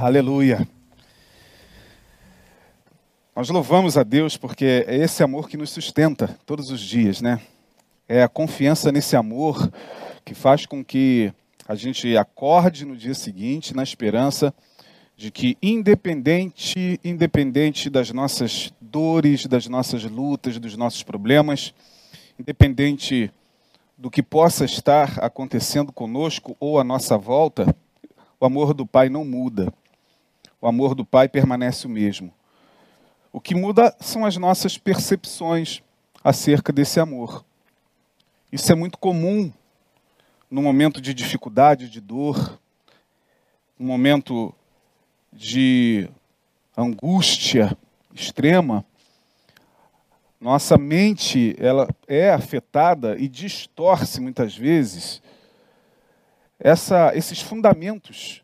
[0.00, 0.66] Aleluia.
[3.34, 7.40] Nós louvamos a Deus porque é esse amor que nos sustenta todos os dias, né?
[8.08, 9.70] É a confiança nesse amor
[10.24, 11.32] que faz com que
[11.66, 14.52] a gente acorde no dia seguinte na esperança
[15.16, 21.72] de que independente, independente das nossas dores, das nossas lutas, dos nossos problemas,
[22.38, 23.30] independente
[23.96, 27.74] do que possa estar acontecendo conosco ou à nossa volta,
[28.40, 29.72] o amor do Pai não muda.
[30.64, 32.32] O amor do Pai permanece o mesmo.
[33.30, 35.82] O que muda são as nossas percepções
[36.24, 37.44] acerca desse amor.
[38.50, 39.52] Isso é muito comum
[40.50, 42.58] no momento de dificuldade, de dor,
[43.78, 44.54] no momento
[45.30, 46.08] de
[46.74, 47.76] angústia
[48.14, 48.86] extrema,
[50.40, 55.20] nossa mente ela é afetada e distorce muitas vezes
[56.58, 58.42] essa, esses fundamentos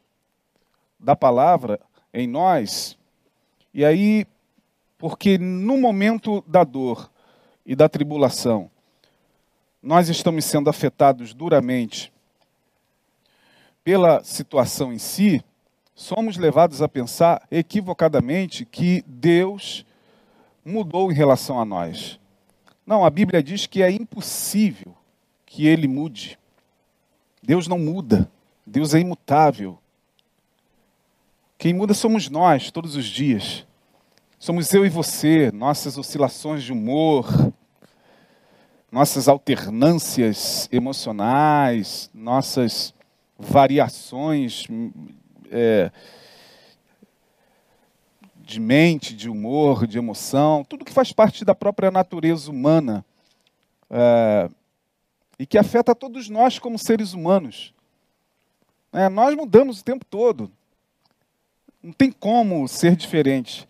[0.99, 1.81] da palavra
[2.13, 2.97] em nós.
[3.73, 4.27] E aí,
[4.99, 7.11] porque no momento da dor
[7.65, 8.71] e da tribulação,
[9.83, 12.13] nós estamos sendo afetados duramente
[13.83, 15.43] pela situação em si,
[15.95, 19.87] somos levados a pensar equivocadamente que Deus
[20.65, 22.21] mudou em relação a nós.
[22.87, 24.95] Não, a Bíblia diz que é impossível
[25.47, 26.39] que ele mude.
[27.43, 28.31] Deus não muda.
[28.67, 29.79] Deus é imutável.
[31.61, 33.67] Quem muda somos nós todos os dias.
[34.39, 37.53] Somos eu e você, nossas oscilações de humor,
[38.91, 42.95] nossas alternâncias emocionais, nossas
[43.39, 44.67] variações
[45.51, 45.93] é,
[48.39, 53.05] de mente, de humor, de emoção, tudo que faz parte da própria natureza humana
[53.91, 54.49] é,
[55.39, 57.75] e que afeta todos nós como seres humanos.
[58.91, 60.51] É, nós mudamos o tempo todo.
[61.83, 63.67] Não tem como ser diferente.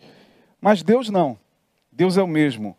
[0.59, 1.39] Mas Deus não.
[1.91, 2.77] Deus é o mesmo.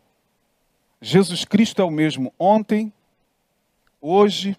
[1.01, 2.93] Jesus Cristo é o mesmo ontem,
[4.01, 4.57] hoje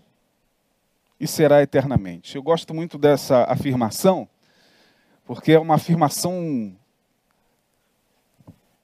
[1.20, 2.36] e será eternamente.
[2.36, 4.28] Eu gosto muito dessa afirmação,
[5.26, 6.76] porque é uma afirmação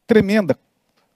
[0.07, 0.57] tremenda,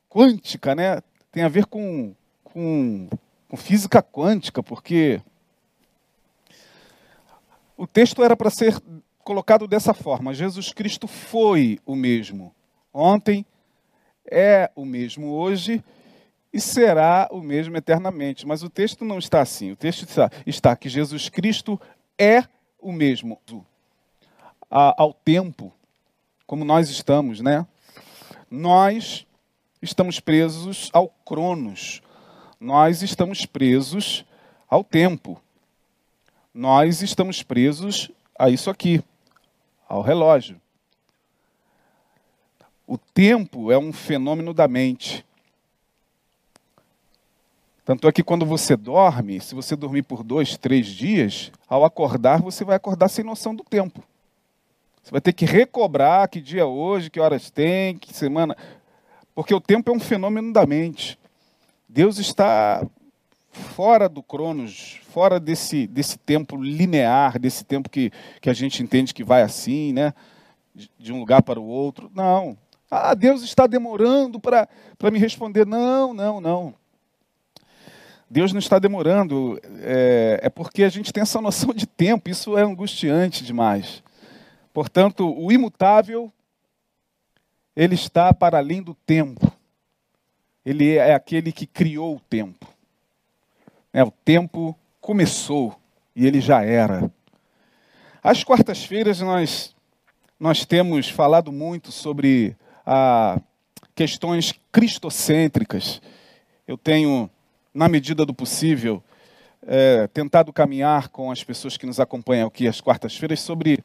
[0.10, 1.02] quântica, né?
[1.32, 2.14] Tem a ver com,
[2.44, 3.10] com,
[3.48, 5.22] com física quântica, porque
[7.78, 8.80] o texto era para ser
[9.24, 12.54] colocado dessa forma: Jesus Cristo foi o mesmo
[12.94, 13.46] ontem,
[14.30, 15.84] é o mesmo hoje
[16.54, 18.46] e será o mesmo eternamente.
[18.46, 19.72] Mas o texto não está assim.
[19.72, 21.82] O texto está, está que Jesus Cristo
[22.18, 22.44] é
[22.80, 23.40] o mesmo
[24.70, 25.72] ao tempo,
[26.48, 27.66] como nós estamos, né?
[28.50, 29.26] Nós
[29.82, 32.02] estamos presos ao cronos.
[32.60, 34.26] Nós estamos presos
[34.68, 35.42] ao tempo.
[36.54, 39.04] Nós estamos presos a isso aqui,
[39.94, 40.60] ao relógio.
[42.88, 45.24] O tempo é um fenômeno da mente.
[47.86, 52.42] Tanto é que quando você dorme, se você dormir por dois, três dias, ao acordar,
[52.42, 54.04] você vai acordar sem noção do tempo.
[55.04, 58.58] Você vai ter que recobrar que dia é hoje, que horas tem, que semana.
[59.36, 61.20] Porque o tempo é um fenômeno da mente.
[61.88, 62.84] Deus está
[63.54, 69.14] fora do Cronos, fora desse, desse tempo linear, desse tempo que, que a gente entende
[69.14, 70.14] que vai assim, né?
[70.98, 72.12] De um lugar para o outro.
[72.14, 72.58] Não.
[72.90, 74.68] Ah, Deus está demorando para
[75.12, 75.66] me responder.
[75.66, 76.74] Não, não, não.
[78.30, 82.58] Deus não está demorando, é, é, porque a gente tem essa noção de tempo, isso
[82.58, 84.02] é angustiante demais.
[84.74, 86.34] Portanto, o imutável,
[87.76, 89.52] ele está para além do tempo.
[90.66, 92.73] Ele é aquele que criou o tempo.
[93.94, 95.80] É, o tempo começou
[96.16, 97.12] e ele já era.
[98.24, 99.76] Às quartas-feiras nós,
[100.40, 103.40] nós temos falado muito sobre ah,
[103.94, 106.02] questões cristocêntricas.
[106.68, 107.30] Eu tenho
[107.72, 109.04] na medida do possível,
[109.62, 113.84] é, tentado caminhar com as pessoas que nos acompanham aqui às quartas-feiras sobre,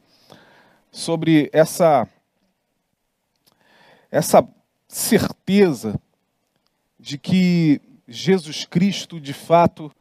[0.90, 2.08] sobre essa,
[4.10, 4.46] essa
[4.86, 6.00] certeza
[6.98, 9.92] de que Jesus Cristo, de fato,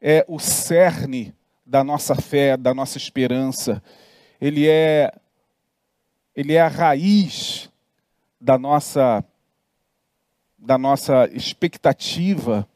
[0.00, 1.34] é o cerne
[1.64, 3.82] da nossa fé, da nossa esperança.
[4.40, 5.12] Ele é,
[6.34, 7.70] ele é a raiz
[8.40, 9.24] da nossa,
[10.58, 12.68] da nossa expectativa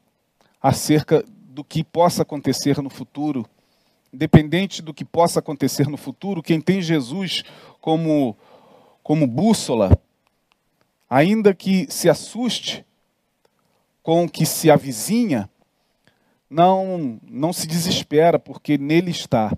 [0.61, 3.45] acerca do que possa acontecer no futuro.
[4.13, 7.43] Independente do que possa acontecer no futuro, quem tem Jesus
[7.79, 8.35] como,
[9.01, 9.97] como bússola,
[11.09, 12.85] ainda que se assuste
[14.03, 15.49] com o que se avizinha,
[16.51, 19.57] não, não se desespera, porque nele está.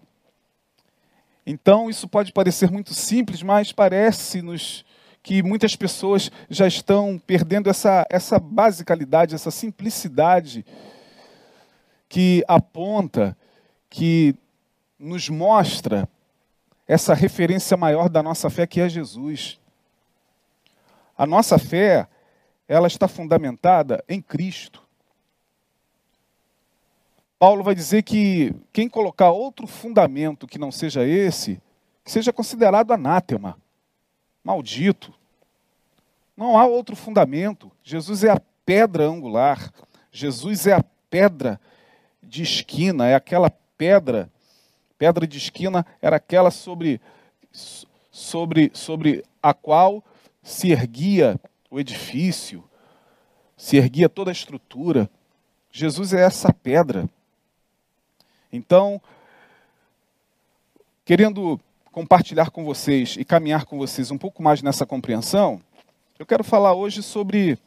[1.43, 4.85] Então, isso pode parecer muito simples, mas parece-nos
[5.23, 10.63] que muitas pessoas já estão perdendo essa, essa basicalidade, essa simplicidade
[12.07, 13.35] que aponta,
[13.89, 14.35] que
[14.99, 16.07] nos mostra
[16.87, 19.59] essa referência maior da nossa fé, que é Jesus.
[21.17, 22.07] A nossa fé,
[22.67, 24.82] ela está fundamentada em Cristo.
[27.39, 31.61] Paulo vai dizer que quem colocar outro fundamento que não seja esse,
[32.03, 33.57] que seja considerado anátema,
[34.43, 35.13] maldito.
[36.35, 37.71] Não há outro fundamento.
[37.83, 39.71] Jesus é a pedra angular.
[40.11, 41.59] Jesus é a pedra
[42.21, 44.29] de esquina, é aquela pedra,
[44.97, 47.01] pedra de esquina era aquela sobre
[48.11, 50.03] sobre sobre a qual
[50.41, 51.39] se erguia
[51.69, 52.63] o edifício,
[53.57, 55.09] se erguia toda a estrutura.
[55.71, 57.09] Jesus é essa pedra.
[58.53, 59.01] Então,
[61.03, 61.59] querendo
[61.91, 65.59] compartilhar com vocês e caminhar com vocês um pouco mais nessa compreensão,
[66.19, 67.57] eu quero falar hoje sobre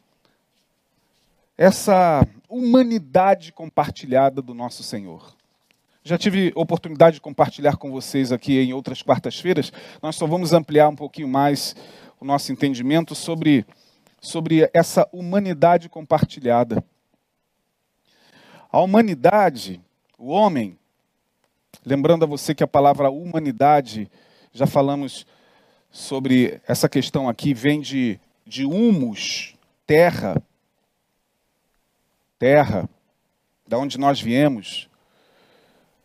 [1.59, 5.35] essa humanidade compartilhada do nosso Senhor.
[6.05, 9.73] Já tive oportunidade de compartilhar com vocês aqui em outras quartas-feiras.
[10.01, 11.75] Nós só vamos ampliar um pouquinho mais
[12.21, 13.67] o nosso entendimento sobre,
[14.21, 16.85] sobre essa humanidade compartilhada.
[18.71, 19.81] A humanidade
[20.19, 20.79] o homem,
[21.85, 24.11] lembrando a você que a palavra humanidade,
[24.53, 25.27] já falamos
[25.91, 29.55] sobre essa questão aqui, vem de, de humus,
[29.87, 30.43] terra,
[32.39, 32.89] terra,
[33.67, 34.89] da onde nós viemos.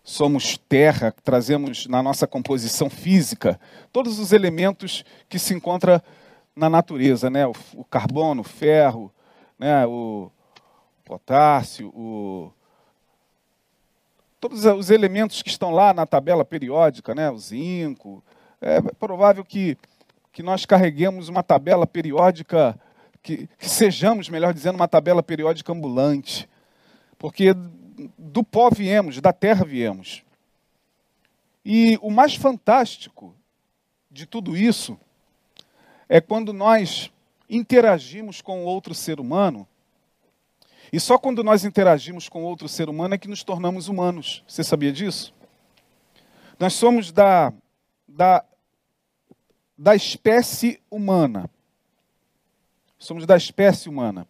[0.03, 3.59] Somos terra, trazemos na nossa composição física
[3.93, 6.01] todos os elementos que se encontram
[6.55, 7.47] na natureza, né?
[7.47, 9.13] o, o carbono, o ferro,
[9.57, 9.85] né?
[9.85, 10.29] o
[11.05, 12.51] potássio, o,
[14.41, 18.23] todos os elementos que estão lá na tabela periódica, né, o zinco,
[18.59, 19.77] é provável que,
[20.33, 22.77] que nós carreguemos uma tabela periódica,
[23.21, 26.49] que, que sejamos, melhor dizendo, uma tabela periódica ambulante,
[27.19, 27.53] porque
[28.17, 30.23] do pó viemos, da terra viemos.
[31.63, 33.35] E o mais fantástico
[34.09, 34.99] de tudo isso
[36.09, 37.11] é quando nós
[37.47, 39.67] interagimos com outro ser humano
[40.91, 44.43] e só quando nós interagimos com outro ser humano é que nos tornamos humanos.
[44.45, 45.33] Você sabia disso?
[46.59, 47.53] Nós somos da,
[48.07, 48.43] da,
[49.77, 51.49] da espécie humana.
[52.99, 54.27] Somos da espécie humana.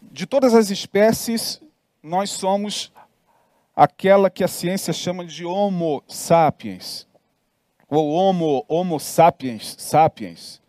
[0.00, 1.60] De todas as espécies,
[2.02, 2.92] nós somos
[3.74, 7.06] aquela que a ciência chama de Homo sapiens,
[7.86, 10.62] ou Homo, homo sapiens, sapiens.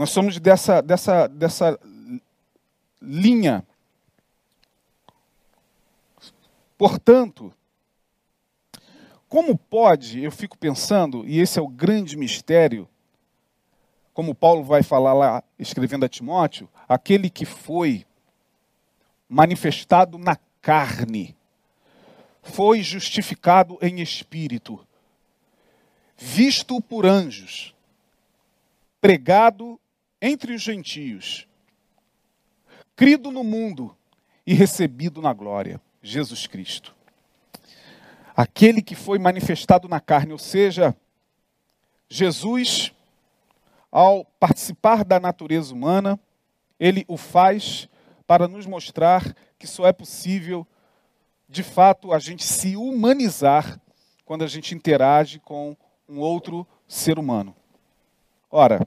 [0.00, 1.78] Nós somos dessa, dessa, dessa
[3.02, 3.62] linha.
[6.78, 7.52] Portanto,
[9.28, 12.88] como pode, eu fico pensando, e esse é o grande mistério,
[14.14, 18.06] como Paulo vai falar lá, escrevendo a Timóteo, aquele que foi
[19.28, 21.36] manifestado na carne,
[22.42, 24.80] foi justificado em espírito,
[26.16, 27.74] visto por anjos,
[28.98, 29.78] pregado
[30.20, 31.46] entre os gentios,
[32.94, 33.96] crido no mundo
[34.46, 36.94] e recebido na glória, Jesus Cristo.
[38.36, 40.96] Aquele que foi manifestado na carne, ou seja,
[42.08, 42.92] Jesus,
[43.90, 46.18] ao participar da natureza humana,
[46.78, 47.88] ele o faz
[48.26, 50.66] para nos mostrar que só é possível,
[51.48, 53.80] de fato, a gente se humanizar
[54.24, 55.76] quando a gente interage com
[56.08, 57.54] um outro ser humano.
[58.50, 58.86] Ora,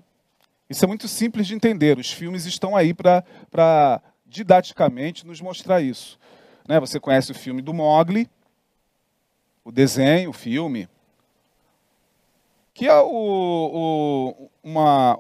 [0.74, 2.00] isso é muito simples de entender.
[2.00, 6.20] Os filmes estão aí para didaticamente nos mostrar isso.
[6.68, 6.80] Né?
[6.80, 8.28] Você conhece o filme do Mogli,
[9.64, 10.90] o desenho, o filme,
[12.74, 15.20] que é o, o, uma,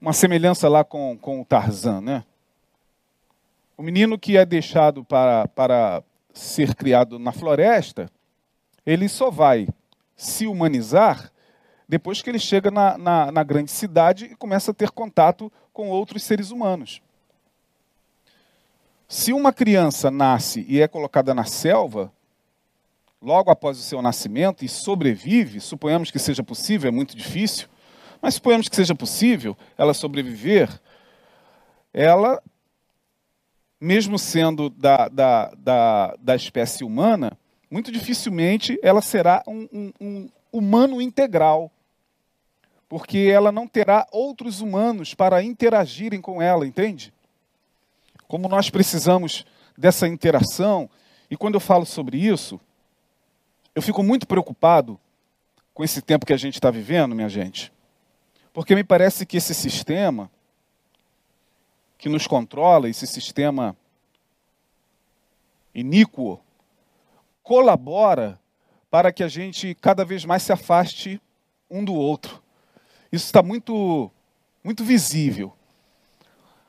[0.00, 2.00] uma semelhança lá com, com o Tarzan.
[2.00, 2.24] Né?
[3.76, 6.00] O menino que é deixado para, para
[6.32, 8.08] ser criado na floresta,
[8.86, 9.66] ele só vai
[10.14, 11.32] se humanizar
[11.88, 15.88] depois que ele chega na, na, na grande cidade e começa a ter contato com
[15.88, 17.00] outros seres humanos.
[19.08, 22.12] Se uma criança nasce e é colocada na selva,
[23.22, 27.68] logo após o seu nascimento e sobrevive, suponhamos que seja possível, é muito difícil,
[28.20, 30.68] mas suponhamos que seja possível ela sobreviver,
[31.94, 32.42] ela,
[33.80, 37.38] mesmo sendo da, da, da, da espécie humana,
[37.70, 41.70] muito dificilmente ela será um, um, um humano integral
[42.88, 47.12] porque ela não terá outros humanos para interagirem com ela, entende?
[48.28, 49.44] Como nós precisamos
[49.76, 50.88] dessa interação.
[51.30, 52.60] E quando eu falo sobre isso,
[53.74, 54.98] eu fico muito preocupado
[55.74, 57.72] com esse tempo que a gente está vivendo, minha gente.
[58.52, 60.30] Porque me parece que esse sistema
[61.98, 63.76] que nos controla, esse sistema
[65.74, 66.40] iníquo,
[67.42, 68.40] colabora
[68.90, 71.20] para que a gente cada vez mais se afaste
[71.70, 72.42] um do outro.
[73.12, 74.10] Isso está muito,
[74.62, 75.52] muito visível.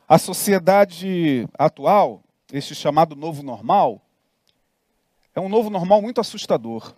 [0.07, 4.01] A sociedade atual, este chamado novo normal,
[5.35, 6.95] é um novo normal muito assustador.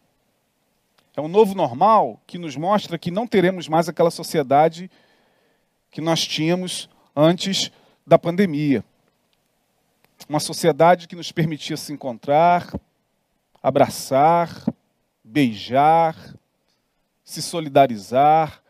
[1.15, 4.89] É um novo normal que nos mostra que não teremos mais aquela sociedade
[5.91, 7.71] que nós tínhamos antes
[8.05, 8.83] da pandemia.
[10.27, 12.71] Uma sociedade que nos permitia se encontrar,
[13.61, 14.65] abraçar,
[15.23, 16.15] beijar,
[17.23, 18.61] se solidarizar,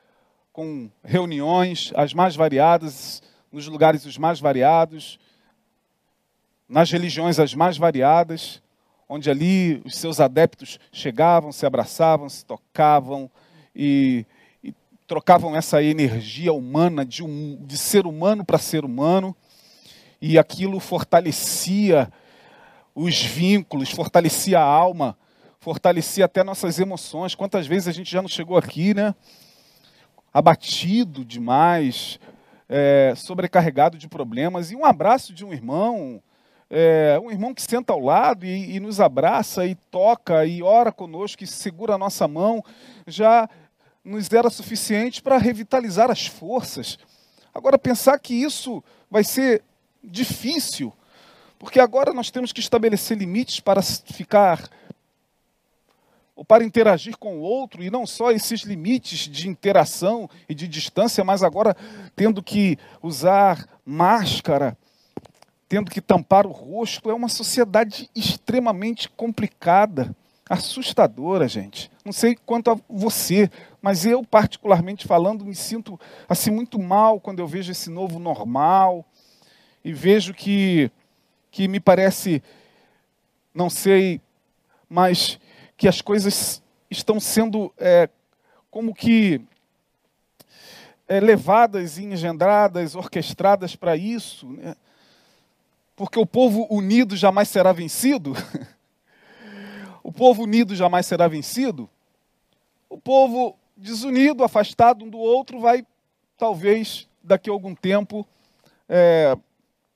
[0.60, 5.18] com reuniões as mais variadas, nos lugares os mais variados,
[6.68, 8.62] nas religiões as mais variadas,
[9.08, 13.32] onde ali os seus adeptos chegavam, se abraçavam, se tocavam
[13.74, 14.26] e,
[14.62, 14.74] e
[15.08, 19.34] trocavam essa energia humana de, um, de ser humano para ser humano,
[20.22, 22.12] e aquilo fortalecia
[22.94, 25.18] os vínculos, fortalecia a alma,
[25.58, 27.34] fortalecia até nossas emoções.
[27.34, 29.16] Quantas vezes a gente já não chegou aqui, né?
[30.34, 32.20] Abatido demais,
[32.68, 36.22] é, sobrecarregado de problemas, e um abraço de um irmão,
[36.70, 40.92] é, um irmão que senta ao lado e, e, nos abraça e toca e ora
[40.92, 42.64] conosco, e segura a nossa mão,
[43.08, 43.50] já
[44.04, 46.98] nos era suficiente para revitalizar as forças.
[47.54, 49.64] Agora, pensar que isso vai ser
[50.04, 50.94] difícil,
[51.58, 54.70] porque agora nós temos que estabelecer limites para ficar
[56.40, 60.70] ou para interagir com o outro, e não só esses limites de interação e de
[60.70, 61.76] distância, mas agora
[62.16, 64.78] tendo que usar máscara,
[65.68, 70.16] tendo que tampar o rosto, é uma sociedade extremamente complicada,
[70.50, 71.92] assustadora, gente.
[72.06, 77.40] Não sei quanto a você, mas eu, particularmente falando, me sinto assim muito mal quando
[77.40, 79.06] eu vejo esse novo normal
[79.84, 80.90] e vejo que,
[81.52, 82.42] que me parece,
[83.54, 84.22] não sei,
[84.90, 85.38] mas
[85.80, 88.10] que as coisas estão sendo é,
[88.70, 89.40] como que
[91.08, 94.76] é, levadas e engendradas, orquestradas para isso, né?
[95.96, 98.34] porque o povo unido jamais será vencido.
[100.04, 101.90] o povo unido jamais será vencido.
[102.90, 105.88] O povo desunido, afastado um do outro, vai,
[106.38, 108.28] talvez, daqui a algum tempo,
[108.90, 109.34] é,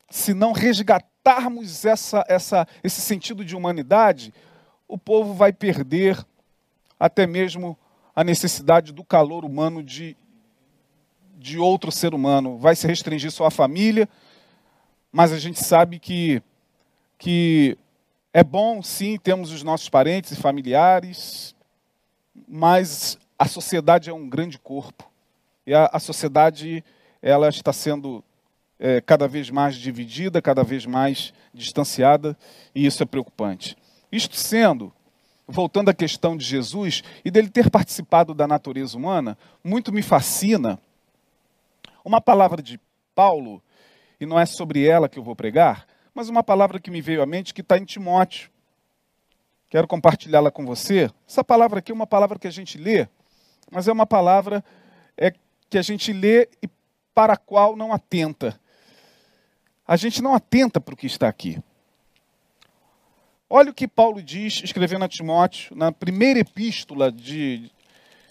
[0.10, 4.34] se não resgatarmos essa, essa, esse sentido de humanidade,
[4.94, 6.24] o povo vai perder
[7.00, 7.76] até mesmo
[8.16, 10.16] a necessidade do calor humano de,
[11.36, 12.60] de outro ser humano.
[12.60, 14.08] Vai se restringir só à família,
[15.12, 16.44] mas a gente sabe que,
[17.18, 17.76] que
[18.32, 21.56] é bom, sim, temos os nossos parentes e familiares,
[22.48, 25.10] mas a sociedade é um grande corpo.
[25.66, 26.86] E a, a sociedade
[27.20, 28.24] ela está sendo
[28.78, 32.38] é, cada vez mais dividida, cada vez mais distanciada,
[32.76, 33.76] e isso é preocupante.
[34.14, 34.94] Isto sendo,
[35.48, 40.80] voltando à questão de Jesus e dele ter participado da natureza humana, muito me fascina
[42.06, 42.80] uma palavra de
[43.16, 43.60] Paulo,
[44.20, 47.24] e não é sobre ela que eu vou pregar, mas uma palavra que me veio
[47.24, 48.52] à mente que está em Timóteo.
[49.68, 51.10] Quero compartilhá-la com você.
[51.28, 53.08] Essa palavra aqui é uma palavra que a gente lê,
[53.72, 54.64] mas é uma palavra
[55.18, 55.34] é,
[55.72, 56.70] que a gente lê e
[57.16, 58.60] para a qual não atenta.
[59.88, 61.60] A gente não atenta para o que está aqui.
[63.56, 67.70] Olha o que Paulo diz, escrevendo a Timóteo, na primeira epístola de,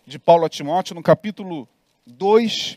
[0.04, 1.68] de Paulo a Timóteo, no capítulo
[2.04, 2.76] 2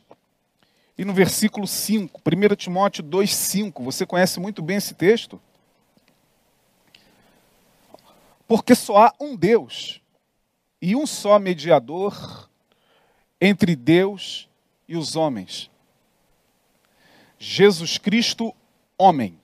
[0.96, 2.22] e no versículo 5.
[2.24, 3.84] 1 Timóteo 2, 5.
[3.84, 5.42] Você conhece muito bem esse texto?
[8.48, 10.00] Porque só há um Deus
[10.80, 12.48] e um só mediador
[13.42, 14.48] entre Deus
[14.88, 15.72] e os homens.
[17.40, 18.54] Jesus Cristo,
[19.00, 19.42] homem.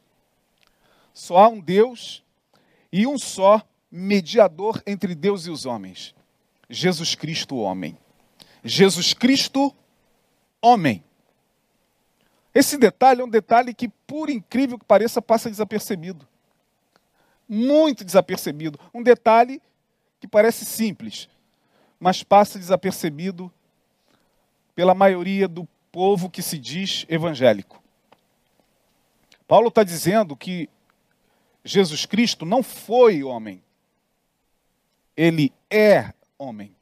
[1.16, 2.22] Só há um Deus
[2.92, 6.14] e um só mediador entre Deus e os homens:
[6.70, 7.98] Jesus Cristo, homem.
[8.64, 9.76] Jesus Cristo,
[10.62, 11.04] homem.
[12.54, 16.28] Esse detalhe é um detalhe que, por incrível que pareça, passa desapercebido.
[17.48, 18.80] Muito desapercebido.
[18.94, 19.62] Um detalhe
[20.20, 21.30] que parece simples,
[22.00, 23.52] mas passa desapercebido
[24.76, 27.82] pela maioria do povo que se diz evangélico.
[29.48, 30.70] Paulo está dizendo que
[31.64, 33.64] Jesus Cristo não foi homem.
[35.16, 36.76] Ele é homem.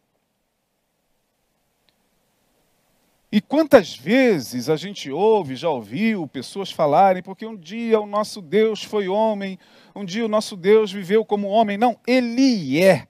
[3.32, 8.42] E quantas vezes a gente ouve, já ouviu pessoas falarem, porque um dia o nosso
[8.42, 9.60] Deus foi homem,
[9.96, 11.78] um dia o nosso Deus viveu como homem.
[11.78, 13.08] Não, ele é.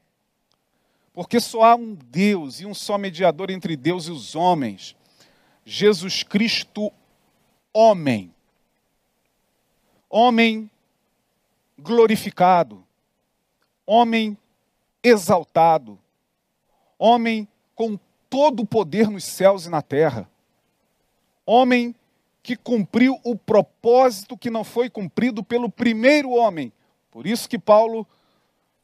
[1.13, 4.95] Porque só há um Deus e um só mediador entre Deus e os homens.
[5.63, 6.91] Jesus Cristo,
[7.73, 8.33] homem.
[10.09, 10.69] Homem
[11.79, 12.85] glorificado.
[13.85, 14.37] Homem
[15.03, 15.97] exaltado.
[16.97, 17.97] Homem com
[18.29, 20.29] todo o poder nos céus e na terra.
[21.45, 21.95] Homem
[22.43, 26.71] que cumpriu o propósito que não foi cumprido pelo primeiro homem.
[27.11, 28.07] Por isso que Paulo,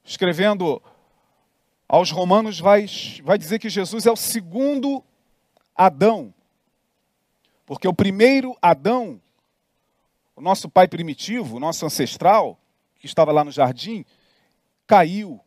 [0.03, 0.81] escrevendo
[1.87, 2.85] aos Romanos, vai,
[3.23, 5.03] vai dizer que Jesus é o segundo
[5.75, 6.33] Adão.
[7.65, 9.21] Porque o primeiro Adão,
[10.35, 12.59] o nosso pai primitivo, o nosso ancestral,
[13.05, 14.03] que estava lá no jardim,
[14.87, 15.39] caiu,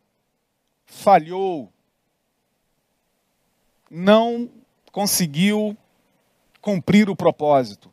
[0.85, 1.69] falhou,
[3.91, 4.49] não
[4.93, 5.77] conseguiu
[6.61, 7.91] cumprir o propósito.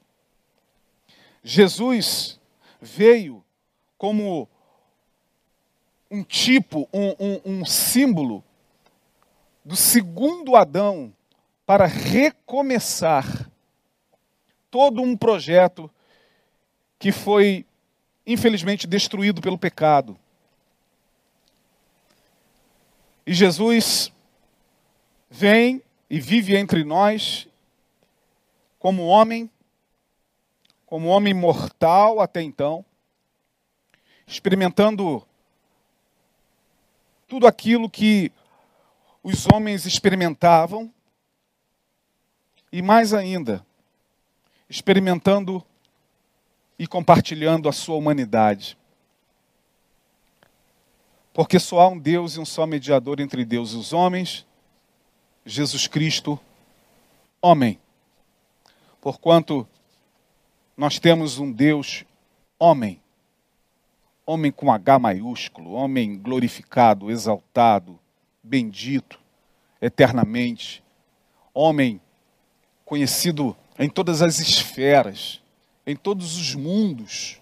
[1.42, 2.40] Jesus
[2.80, 3.44] veio
[3.98, 4.48] como
[6.08, 8.44] um tipo, um, um, um, símbolo
[9.64, 11.12] do segundo Adão
[11.66, 13.50] para recomeçar
[14.70, 15.90] todo um projeto
[16.98, 17.66] que foi,
[18.26, 20.18] infelizmente, destruído pelo pecado.
[23.24, 24.12] E Jesus
[25.30, 27.48] vem e vive entre nós
[28.78, 29.50] como homem,
[30.84, 32.84] como homem mortal até então,
[34.26, 35.26] experimentando
[37.26, 38.32] tudo aquilo que
[39.22, 40.92] os homens experimentavam
[42.70, 43.66] e mais ainda,
[44.68, 45.64] experimentando
[46.78, 48.76] e compartilhando a sua humanidade.
[51.32, 54.46] Porque só há um Deus e um só mediador entre Deus e os homens,
[55.44, 56.38] Jesus Cristo,
[57.40, 57.78] homem.
[59.00, 59.68] Porquanto
[60.76, 62.04] nós temos um Deus
[62.58, 63.00] homem,
[64.24, 67.98] homem com H maiúsculo, homem glorificado, exaltado,
[68.42, 69.18] bendito
[69.80, 70.82] eternamente,
[71.52, 72.00] homem
[72.84, 75.40] conhecido em todas as esferas,
[75.86, 77.40] em todos os mundos,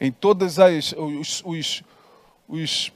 [0.00, 1.84] em todos os, os,
[2.48, 2.92] os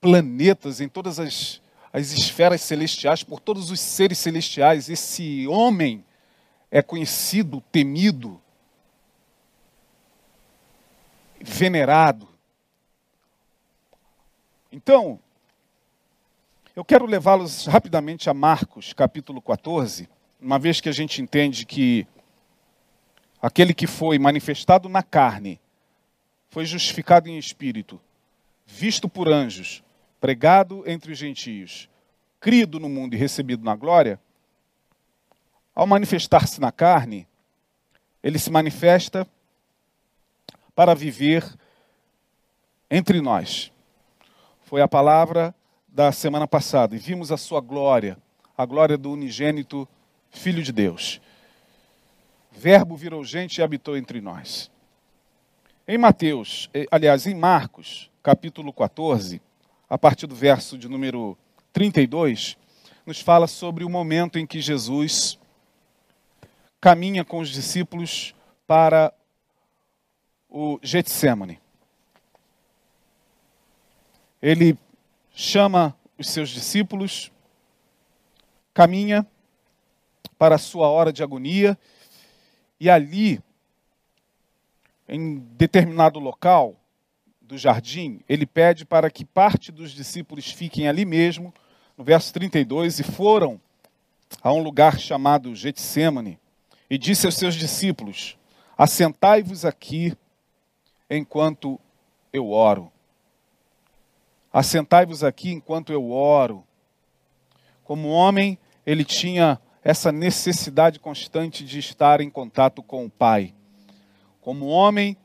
[0.00, 1.60] planetas, em todas as
[1.92, 4.88] as esferas celestiais, por todos os seres celestiais.
[4.88, 6.04] Esse homem
[6.70, 8.40] é conhecido, temido,
[11.40, 12.28] venerado.
[14.70, 15.18] Então,
[16.76, 20.08] eu quero levá-los rapidamente a Marcos, capítulo 14,
[20.40, 22.06] uma vez que a gente entende que
[23.40, 25.60] aquele que foi manifestado na carne
[26.50, 28.00] foi justificado em espírito,
[28.66, 29.82] visto por anjos,
[30.20, 31.88] pregado entre os gentios,
[32.40, 34.20] crido no mundo e recebido na glória,
[35.74, 37.26] ao manifestar-se na carne,
[38.22, 39.26] ele se manifesta
[40.74, 41.44] para viver
[42.90, 43.72] entre nós.
[44.62, 45.54] Foi a palavra
[45.88, 48.18] da semana passada, e vimos a sua glória,
[48.56, 49.88] a glória do unigênito
[50.30, 51.20] Filho de Deus.
[52.50, 54.70] Verbo virou gente e habitou entre nós.
[55.86, 59.40] Em Mateus, eh, aliás, em Marcos, capítulo 14,
[59.88, 61.36] a partir do verso de número
[61.72, 62.56] 32,
[63.06, 65.38] nos fala sobre o momento em que Jesus
[66.80, 68.34] caminha com os discípulos
[68.66, 69.12] para
[70.48, 71.60] o Getsemane.
[74.42, 74.76] Ele
[75.32, 77.30] chama os seus discípulos,
[78.72, 79.26] caminha
[80.38, 81.78] para a sua hora de agonia,
[82.80, 83.38] e ali,
[85.06, 86.76] em determinado local,
[87.42, 91.52] do jardim, ele pede para que parte dos discípulos fiquem ali mesmo,
[91.98, 93.60] no verso 32, e foram
[94.42, 96.38] a um lugar chamado Getsemane,
[96.88, 98.38] e disse aos seus discípulos:
[98.78, 100.16] Assentai-vos aqui
[101.10, 101.78] enquanto
[102.32, 102.90] eu oro.
[104.52, 106.64] Assentai-vos aqui enquanto eu oro.
[107.84, 113.54] Como homem, ele tinha essa necessidade constante de estar em contato com o Pai.
[114.40, 115.16] Como homem,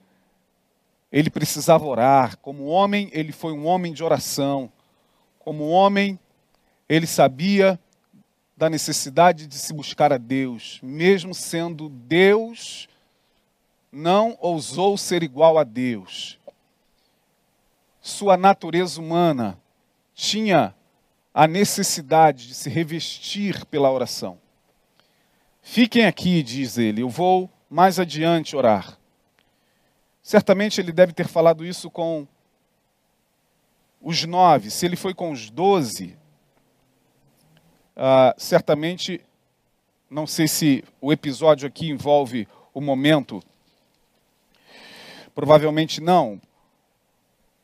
[1.11, 2.37] ele precisava orar.
[2.37, 4.71] Como homem, ele foi um homem de oração.
[5.39, 6.19] Como homem,
[6.87, 7.79] ele sabia
[8.57, 12.87] da necessidade de se buscar a Deus, mesmo sendo Deus,
[13.91, 16.39] não ousou ser igual a Deus.
[18.01, 19.59] Sua natureza humana
[20.13, 20.73] tinha
[21.33, 24.39] a necessidade de se revestir pela oração.
[25.67, 28.99] Fiquem aqui, diz ele, eu vou mais adiante orar.
[30.21, 32.27] Certamente ele deve ter falado isso com
[33.99, 34.69] os nove.
[34.69, 36.15] Se ele foi com os doze,
[37.97, 39.19] uh, certamente
[40.07, 43.41] Não sei se o episódio aqui envolve o momento.
[45.33, 46.39] Provavelmente não.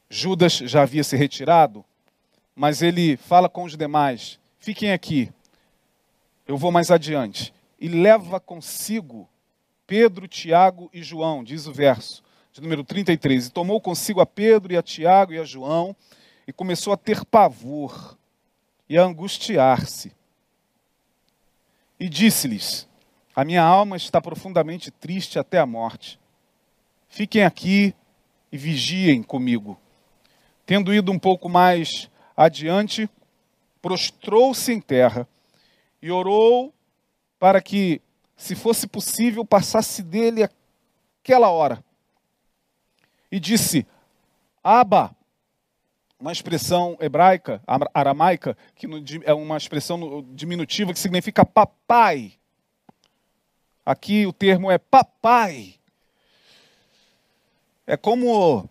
[0.09, 1.85] Judas já havia se retirado,
[2.55, 5.31] mas ele fala com os demais: fiquem aqui,
[6.47, 7.53] eu vou mais adiante.
[7.81, 9.27] E leva consigo
[9.87, 13.47] Pedro, Tiago e João, diz o verso de número 33.
[13.47, 15.95] E tomou consigo a Pedro e a Tiago e a João
[16.47, 18.15] e começou a ter pavor
[18.87, 20.15] e a angustiar-se.
[21.99, 22.87] E disse-lhes:
[23.35, 26.19] A minha alma está profundamente triste até a morte.
[27.09, 27.95] Fiquem aqui
[28.51, 29.75] e vigiem comigo.
[30.67, 33.09] Tendo ido um pouco mais adiante,
[33.81, 35.27] prostrou-se em terra
[35.99, 36.71] e orou
[37.41, 37.99] para que,
[38.37, 40.47] se fosse possível, passasse dele
[41.23, 41.83] aquela hora.
[43.31, 43.83] E disse:
[44.63, 45.15] Aba,
[46.19, 47.59] uma expressão hebraica,
[47.95, 48.85] aramaica, que
[49.25, 52.33] é uma expressão diminutiva que significa papai.
[53.83, 55.79] Aqui o termo é papai.
[57.87, 58.69] É como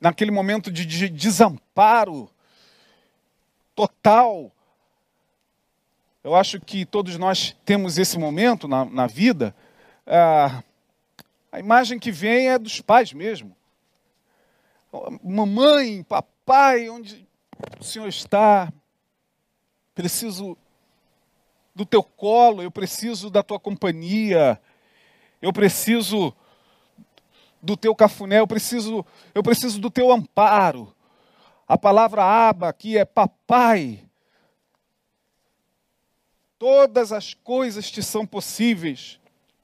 [0.00, 2.30] naquele momento de desamparo
[3.74, 4.52] total.
[6.26, 9.54] Eu acho que todos nós temos esse momento na, na vida.
[10.04, 10.62] Ah,
[11.52, 13.56] a imagem que vem é dos pais mesmo.
[15.22, 17.26] Mamãe, papai Pai, onde
[17.80, 18.72] o Senhor está?
[19.96, 20.56] Preciso
[21.74, 24.60] do teu colo, eu preciso da tua companhia,
[25.42, 26.32] eu preciso
[27.60, 30.94] do teu cafuné, eu preciso, eu preciso do teu amparo.
[31.66, 34.05] A palavra aba aqui é papai.
[36.58, 39.20] Todas as coisas te são possíveis.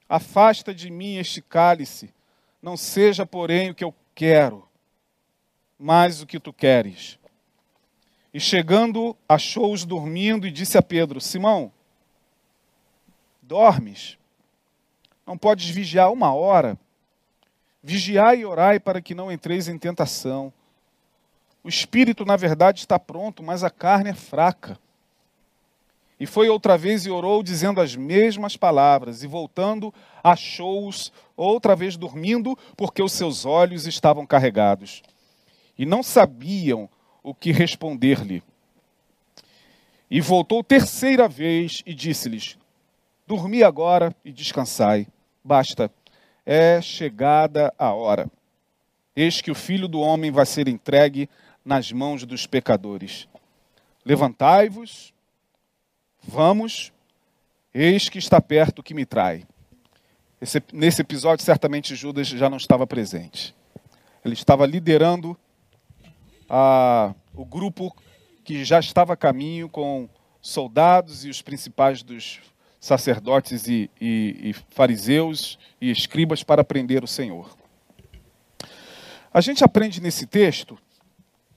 [0.07, 2.13] Afasta de mim este cálice.
[2.61, 4.67] Não seja, porém, o que eu quero,
[5.77, 7.19] mais o que tu queres.
[8.33, 11.71] E chegando, achou-os dormindo e disse a Pedro: Simão,
[13.41, 14.17] dormes?
[15.25, 16.77] Não podes vigiar uma hora?
[17.81, 20.53] Vigiai e orai para que não entreis em tentação.
[21.63, 24.77] O espírito, na verdade, está pronto, mas a carne é fraca.
[26.23, 31.97] E foi outra vez e orou, dizendo as mesmas palavras, e voltando, achou-os outra vez
[31.97, 35.03] dormindo, porque os seus olhos estavam carregados
[35.77, 36.89] e não sabiam
[37.21, 38.41] o que responder-lhe.
[40.09, 42.57] E voltou terceira vez e disse-lhes:
[43.27, 45.05] Dormi agora e descansai.
[45.43, 45.91] Basta,
[46.45, 48.31] é chegada a hora.
[49.13, 51.29] Eis que o filho do homem vai ser entregue
[51.65, 53.27] nas mãos dos pecadores.
[54.05, 55.12] Levantai-vos,
[56.23, 56.91] vamos,
[57.73, 59.45] eis que está perto o que me trai.
[60.41, 63.55] Esse, nesse episódio, certamente Judas já não estava presente.
[64.23, 65.37] Ele estava liderando
[66.49, 67.95] a, o grupo
[68.43, 70.09] que já estava a caminho com
[70.41, 72.41] soldados e os principais dos
[72.79, 77.57] sacerdotes e, e, e fariseus e escribas para prender o Senhor.
[79.33, 80.77] A gente aprende nesse texto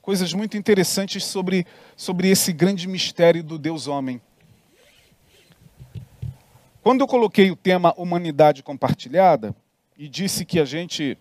[0.00, 4.22] coisas muito interessantes sobre, sobre esse grande mistério do Deus homem.
[6.86, 9.56] Quando eu coloquei o tema humanidade compartilhada
[9.98, 11.18] e disse que a gente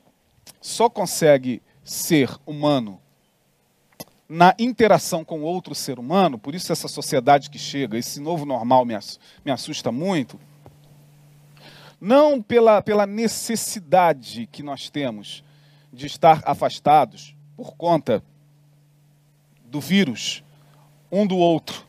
[0.62, 3.02] só consegue ser humano
[4.30, 8.86] na interação com outro ser humano, por isso essa sociedade que chega, esse novo normal
[8.86, 8.94] me,
[9.52, 10.40] assusta muito,
[12.00, 15.44] não pela, pela necessidade que nós temos
[15.92, 18.24] de estar afastados por conta
[19.66, 20.44] do vírus
[21.12, 21.85] um do outro,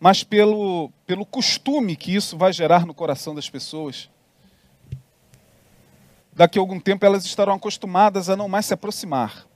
[0.00, 4.08] mas pelo, pelo costume que isso vai gerar no coração das pessoas.
[6.32, 9.46] Daqui a algum tempo elas estarão acostumadas a não mais se aproximar.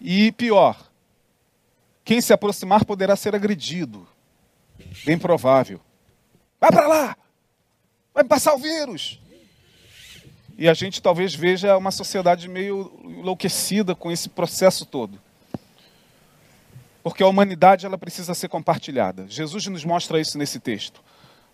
[0.00, 0.90] E pior,
[2.02, 4.08] quem se aproximar poderá ser agredido.
[5.04, 5.80] Bem provável.
[6.58, 7.16] Vai para lá!
[8.14, 9.20] Vai passar o vírus!
[10.56, 15.20] E a gente talvez veja uma sociedade meio enlouquecida com esse processo todo.
[17.06, 19.26] Porque a humanidade ela precisa ser compartilhada.
[19.28, 21.00] Jesus nos mostra isso nesse texto.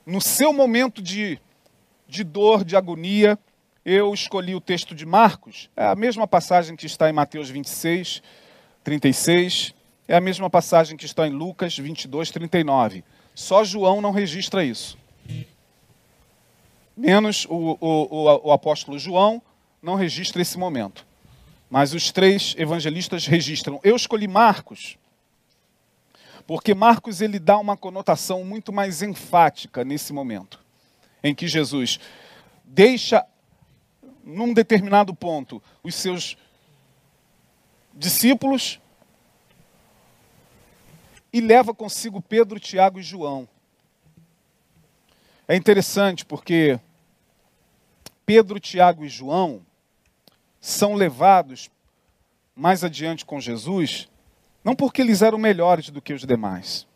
[0.06, 1.38] No seu momento de,
[2.08, 3.38] de dor, de agonia,
[3.84, 8.22] eu escolhi o texto de Marcos, é a mesma passagem que está em Mateus 26,
[8.82, 9.74] 36,
[10.08, 13.04] é a mesma passagem que está em Lucas 22, 39.
[13.34, 14.96] Só João não registra isso.
[16.96, 19.42] Menos o, o, o, apóstolo João
[19.82, 21.06] não registra esse momento.
[21.68, 23.78] Mas os três evangelistas registram.
[23.84, 24.96] Eu escolhi Marcos,
[26.46, 30.60] porque Marcos ele dá uma conotação muito mais enfática nesse momento,
[31.22, 31.98] em que Jesus
[32.64, 33.24] deixa
[34.24, 36.36] num determinado ponto, os seus
[37.94, 38.80] discípulos
[41.32, 43.48] e leva consigo Pedro, Tiago e João.
[45.48, 46.78] É interessante porque
[48.24, 49.64] Pedro, Tiago e João
[50.60, 51.70] são levados
[52.54, 54.08] mais adiante com Jesus,
[54.64, 56.86] não porque eles eram melhores do que os demais.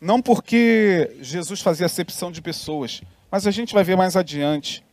[0.00, 4.84] Não porque Jesus fazia acepção de pessoas, mas a gente vai ver mais adiante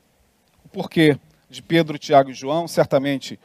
[0.63, 1.17] o porquê
[1.49, 2.67] de Pedro, Tiago e João.
[2.67, 3.39] Certamente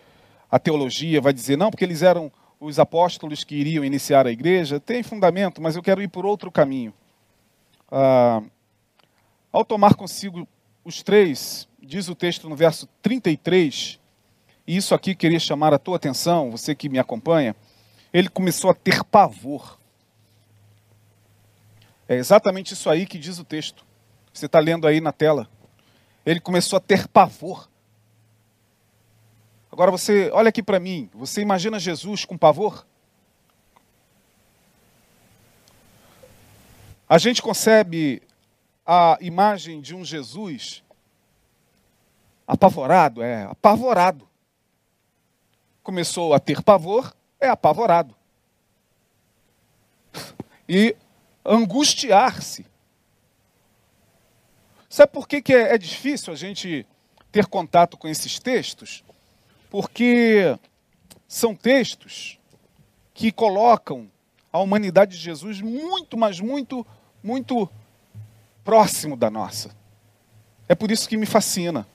[0.50, 4.78] a teologia vai dizer, não, porque eles eram os apóstolos que iriam iniciar a igreja.
[4.78, 6.92] Tem fundamento, mas eu quero ir por outro caminho.
[7.90, 8.42] Ah,
[9.50, 10.46] ao tomar consigo
[10.84, 13.98] os três, diz o texto no verso 33,
[14.66, 17.54] e isso aqui queria chamar a tua atenção, você que me acompanha,
[18.12, 19.78] ele começou a ter pavor.
[22.08, 23.84] É exatamente isso aí que diz o texto.
[24.32, 25.48] Você está lendo aí na tela.
[26.24, 27.68] Ele começou a ter pavor.
[29.70, 32.86] Agora você, olha aqui para mim, você imagina Jesus com pavor?
[37.08, 38.22] A gente concebe
[38.86, 40.82] a imagem de um Jesus
[42.46, 44.28] apavorado, é, apavorado.
[45.84, 48.16] Começou a ter pavor, é apavorado.
[50.68, 50.96] E
[51.44, 52.66] angustiar-se.
[54.88, 56.86] Sabe por que, que é, é difícil a gente
[57.30, 59.04] ter contato com esses textos?
[59.68, 60.58] Porque
[61.28, 62.38] são textos
[63.12, 64.10] que colocam
[64.50, 66.86] a humanidade de Jesus muito, mas muito,
[67.22, 67.68] muito
[68.64, 69.70] próximo da nossa.
[70.66, 71.86] É por isso que me fascina.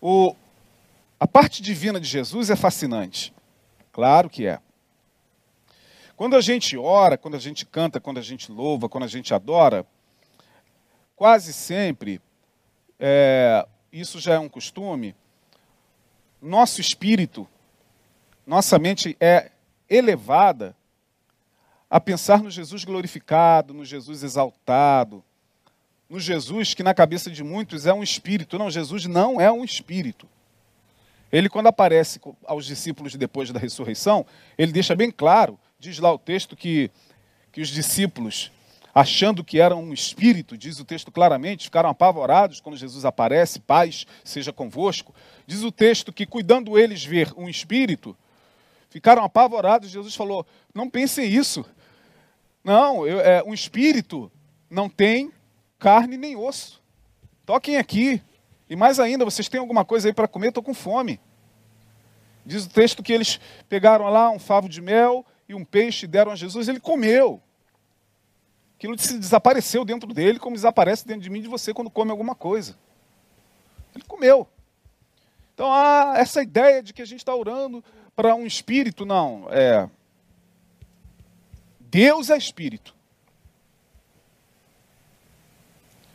[0.00, 0.34] O,
[1.22, 3.32] a parte divina de Jesus é fascinante.
[3.92, 4.58] Claro que é.
[6.16, 9.32] Quando a gente ora, quando a gente canta, quando a gente louva, quando a gente
[9.32, 9.86] adora,
[11.14, 12.20] quase sempre,
[12.98, 15.14] é, isso já é um costume,
[16.40, 17.46] nosso espírito,
[18.44, 19.52] nossa mente é
[19.88, 20.74] elevada
[21.88, 25.22] a pensar no Jesus glorificado, no Jesus exaltado,
[26.10, 28.58] no Jesus que na cabeça de muitos é um espírito.
[28.58, 30.28] Não, Jesus não é um espírito.
[31.32, 34.26] Ele, quando aparece aos discípulos depois da ressurreição,
[34.58, 36.90] ele deixa bem claro, diz lá o texto, que,
[37.50, 38.52] que os discípulos,
[38.94, 44.06] achando que era um espírito, diz o texto claramente, ficaram apavorados quando Jesus aparece, paz
[44.22, 45.14] seja convosco.
[45.46, 48.14] Diz o texto que, cuidando eles ver um espírito,
[48.90, 49.90] ficaram apavorados.
[49.90, 51.64] Jesus falou: Não pensem isso.
[52.62, 54.30] Não, eu, é, um espírito
[54.68, 55.32] não tem
[55.78, 56.80] carne nem osso.
[57.46, 58.22] Toquem aqui.
[58.72, 60.48] E mais ainda, vocês têm alguma coisa aí para comer?
[60.48, 61.20] Estou com fome.
[62.42, 66.32] Diz o texto que eles pegaram lá um favo de mel e um peixe deram
[66.32, 67.38] a Jesus, ele comeu.
[68.78, 72.10] Aquilo se desapareceu dentro dele, como desaparece dentro de mim e de você quando come
[72.10, 72.74] alguma coisa.
[73.94, 74.48] Ele comeu.
[75.52, 77.84] Então, ah, essa ideia de que a gente está orando
[78.16, 79.48] para um espírito, não.
[79.50, 79.86] É,
[81.78, 82.96] Deus é espírito.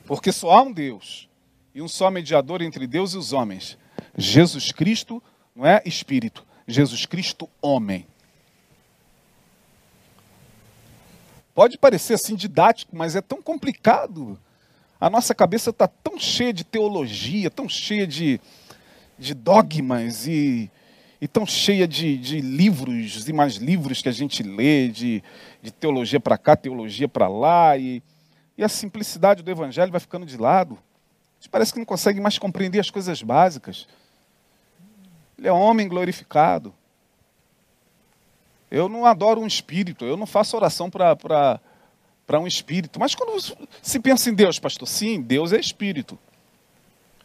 [0.08, 1.27] Porque só há um Deus
[1.78, 3.78] e um só mediador entre Deus e os homens.
[4.18, 5.22] Jesus Cristo
[5.56, 8.08] não é espírito, Jesus Cristo homem.
[11.54, 14.40] Pode parecer assim didático, mas é tão complicado.
[15.00, 18.42] A nossa cabeça está tão cheia de teologia, tão cheia de,
[19.16, 20.72] de dogmas e,
[21.22, 25.24] e tão cheia de, de livros e mais livros que a gente lê, de,
[25.62, 28.02] de teologia para cá, teologia para lá, e,
[28.58, 30.76] e a simplicidade do evangelho vai ficando de lado.
[31.47, 33.88] Gente parece que não consegue mais compreender as coisas básicas.
[35.38, 36.75] Ele é homem glorificado.
[38.69, 41.62] Eu não adoro um espírito, eu não faço oração para
[42.33, 42.99] um espírito.
[42.99, 43.41] Mas quando
[43.81, 46.19] se pensa em Deus, pastor, sim, Deus é espírito.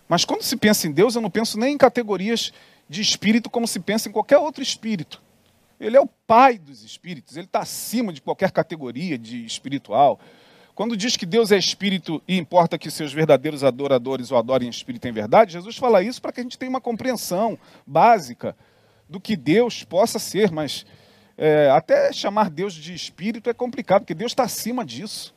[0.08, 2.52] Mas quando se pensa em Deus, eu não penso nem em categorias
[2.88, 5.20] de espírito como se pensa em qualquer outro espírito.
[5.80, 10.20] Ele é o pai dos espíritos, ele está acima de qualquer categoria de espiritual.
[10.74, 14.70] Quando diz que Deus é espírito e importa que seus verdadeiros adoradores o adorem em
[14.70, 18.56] espírito e em verdade, Jesus fala isso para que a gente tenha uma compreensão básica
[19.08, 20.86] do que Deus possa ser, mas
[21.36, 25.34] é, até chamar Deus de espírito é complicado, porque Deus está acima disso.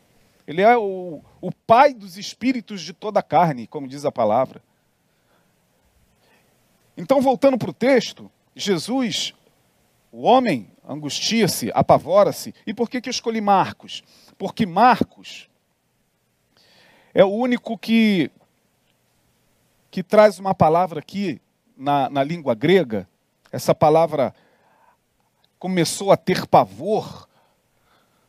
[0.48, 4.62] Ele é o, o pai dos espíritos de toda a carne, como diz a palavra.
[6.96, 9.34] Então, voltando para o texto, Jesus,
[10.12, 12.54] o homem, angustia-se, apavora-se.
[12.66, 14.02] E por que, que eu escolhi Marcos?
[14.38, 15.50] Porque Marcos
[17.14, 18.30] é o único que,
[19.90, 21.42] que traz uma palavra aqui
[21.78, 23.08] na, na língua grega.
[23.52, 24.34] Essa palavra
[25.58, 27.28] começou a ter pavor.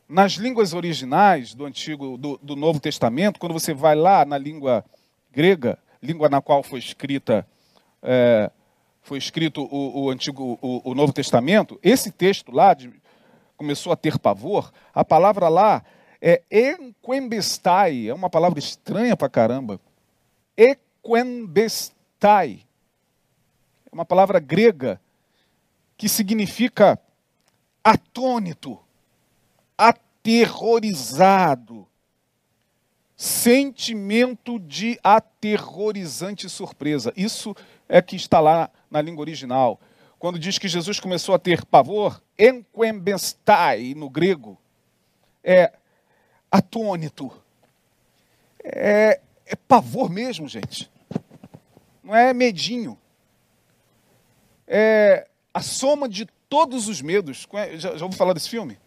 [0.07, 4.85] Nas línguas originais do Antigo, do, do Novo Testamento, quando você vai lá na língua
[5.31, 7.45] grega, língua na qual foi escrita
[8.01, 8.49] é,
[9.01, 12.91] foi escrito o, o antigo, o, o, Novo Testamento, esse texto lá de,
[13.55, 14.71] começou a ter pavor.
[14.93, 15.81] A palavra lá
[16.21, 19.79] é enquembestai, é uma palavra estranha pra caramba.
[20.55, 22.65] Equembestai.
[23.91, 24.99] É uma palavra grega
[25.95, 26.99] que significa
[27.83, 28.79] atônito,
[29.77, 31.87] aterrorizado,
[33.15, 37.13] sentimento de aterrorizante surpresa.
[37.15, 37.55] Isso
[37.87, 39.79] é que está lá na língua original.
[40.19, 44.57] Quando diz que Jesus começou a ter pavor, enquembestai no grego,
[45.43, 45.71] é
[46.57, 47.31] atônito.
[48.63, 50.89] É, é pavor mesmo, gente.
[52.03, 52.97] Não é medinho.
[54.67, 57.47] É a soma de todos os medos.
[57.75, 58.77] Já, já ouviu falar desse filme?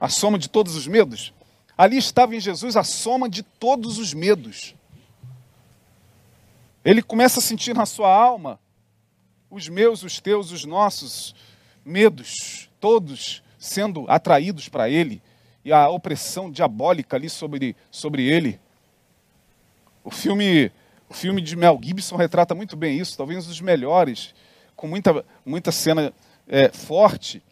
[0.00, 1.32] A soma de todos os medos?
[1.76, 4.74] Ali estava em Jesus a soma de todos os medos.
[6.84, 8.60] Ele começa a sentir na sua alma
[9.50, 11.34] os meus, os teus, os nossos
[11.84, 15.20] medos, todos sendo atraídos para ele
[15.66, 18.60] e a opressão diabólica ali sobre, sobre ele.
[20.04, 20.70] O filme,
[21.08, 24.32] o filme de Mel Gibson retrata muito bem isso, talvez um dos melhores,
[24.76, 26.14] com muita, muita cena
[26.46, 27.42] é, forte,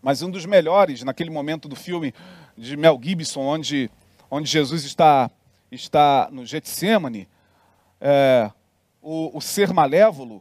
[0.00, 2.14] mas um dos melhores naquele momento do filme
[2.56, 3.90] de Mel Gibson, onde,
[4.30, 5.28] onde Jesus está,
[5.72, 7.28] está no Getsemane,
[8.00, 8.48] é,
[9.02, 10.40] o, o ser malévolo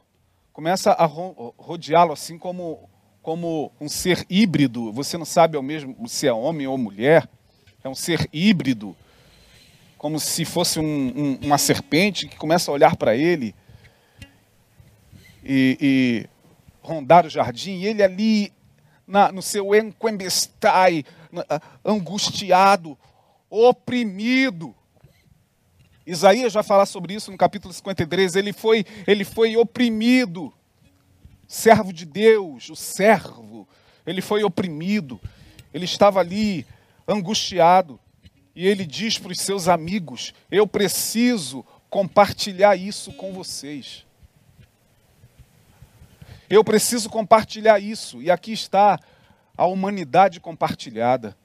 [0.52, 2.88] começa a rodeá-lo assim como
[3.24, 4.92] como um ser híbrido.
[4.92, 7.28] Você não sabe ao mesmo se é homem ou mulher.
[7.82, 8.96] É um ser híbrido,
[9.98, 13.56] como se fosse um, um, uma serpente que começa a olhar para ele
[15.44, 16.30] e, e,
[16.82, 17.80] rondar o jardim.
[17.80, 18.54] E ele ali,
[19.08, 21.06] na, no seu enquembestai,
[21.84, 22.98] angustiado,
[23.50, 24.76] oprimido.
[26.06, 28.36] Isaías vai falar sobre isso no capítulo 53.
[28.36, 30.54] Ele foi, ele foi oprimido
[31.48, 33.68] servo de Deus, o servo,
[34.06, 35.20] ele foi oprimido,
[35.74, 36.66] ele estava ali
[37.08, 38.00] angustiado,
[38.56, 44.06] e ele diz para os seus amigos: Eu preciso compartilhar isso com vocês.
[46.50, 49.00] Eu preciso compartilhar isso, e aqui está
[49.58, 51.36] a humanidade compartilhada.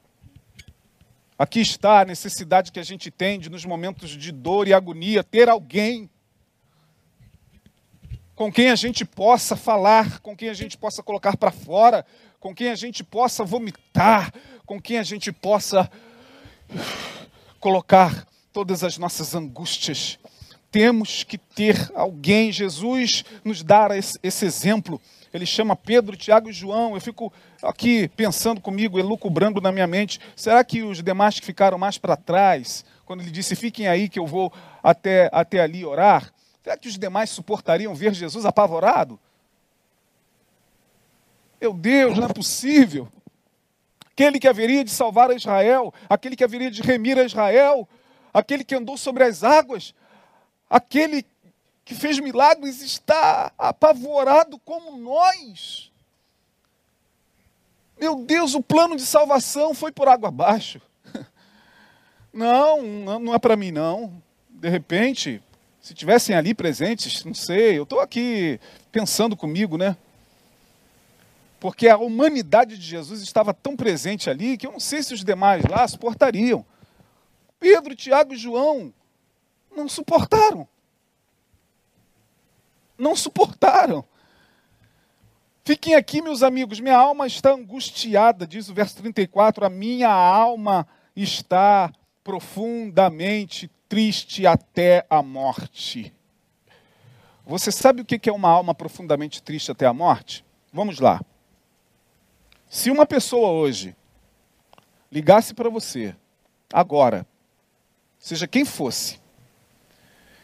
[1.38, 5.22] Aqui está a necessidade que a gente tem de, nos momentos de dor e agonia,
[5.22, 6.10] ter alguém
[8.38, 12.06] com quem a gente possa falar, com quem a gente possa colocar para fora,
[12.38, 14.32] com quem a gente possa vomitar,
[14.64, 15.90] com quem a gente possa
[17.58, 20.20] colocar todas as nossas angústias.
[20.70, 25.00] Temos que ter alguém, Jesus nos dá esse, exemplo.
[25.34, 26.94] Ele chama Pedro, Tiago e João.
[26.94, 31.76] Eu fico aqui pensando comigo, elucubrando na minha mente: será que os demais que ficaram
[31.76, 36.32] mais para trás, quando ele disse fiquem aí que eu vou até, até ali orar,
[36.68, 39.18] Será que os demais suportariam ver Jesus apavorado?
[41.58, 43.08] Meu Deus, não é possível.
[44.04, 47.88] Aquele que haveria de salvar a Israel, aquele que haveria de remir a Israel,
[48.34, 49.94] aquele que andou sobre as águas,
[50.68, 51.24] aquele
[51.86, 55.90] que fez milagres está apavorado como nós.
[57.98, 60.82] Meu Deus, o plano de salvação foi por água abaixo.
[62.30, 62.82] Não,
[63.18, 64.22] não é para mim não.
[64.50, 65.42] De repente,
[65.88, 68.60] se tivessem ali presentes, não sei, eu estou aqui
[68.92, 69.96] pensando comigo, né?
[71.58, 75.24] Porque a humanidade de Jesus estava tão presente ali que eu não sei se os
[75.24, 76.62] demais lá suportariam.
[77.58, 78.92] Pedro, Tiago e João
[79.74, 80.68] não suportaram.
[82.98, 84.04] Não suportaram.
[85.64, 90.86] Fiquem aqui, meus amigos, minha alma está angustiada, diz o verso 34, a minha alma
[91.16, 91.90] está
[92.22, 96.12] profundamente triste até a morte.
[97.46, 100.44] Você sabe o que é uma alma profundamente triste até a morte?
[100.72, 101.20] Vamos lá.
[102.68, 103.96] Se uma pessoa hoje
[105.10, 106.14] ligasse para você,
[106.70, 107.26] agora,
[108.18, 109.18] seja quem fosse,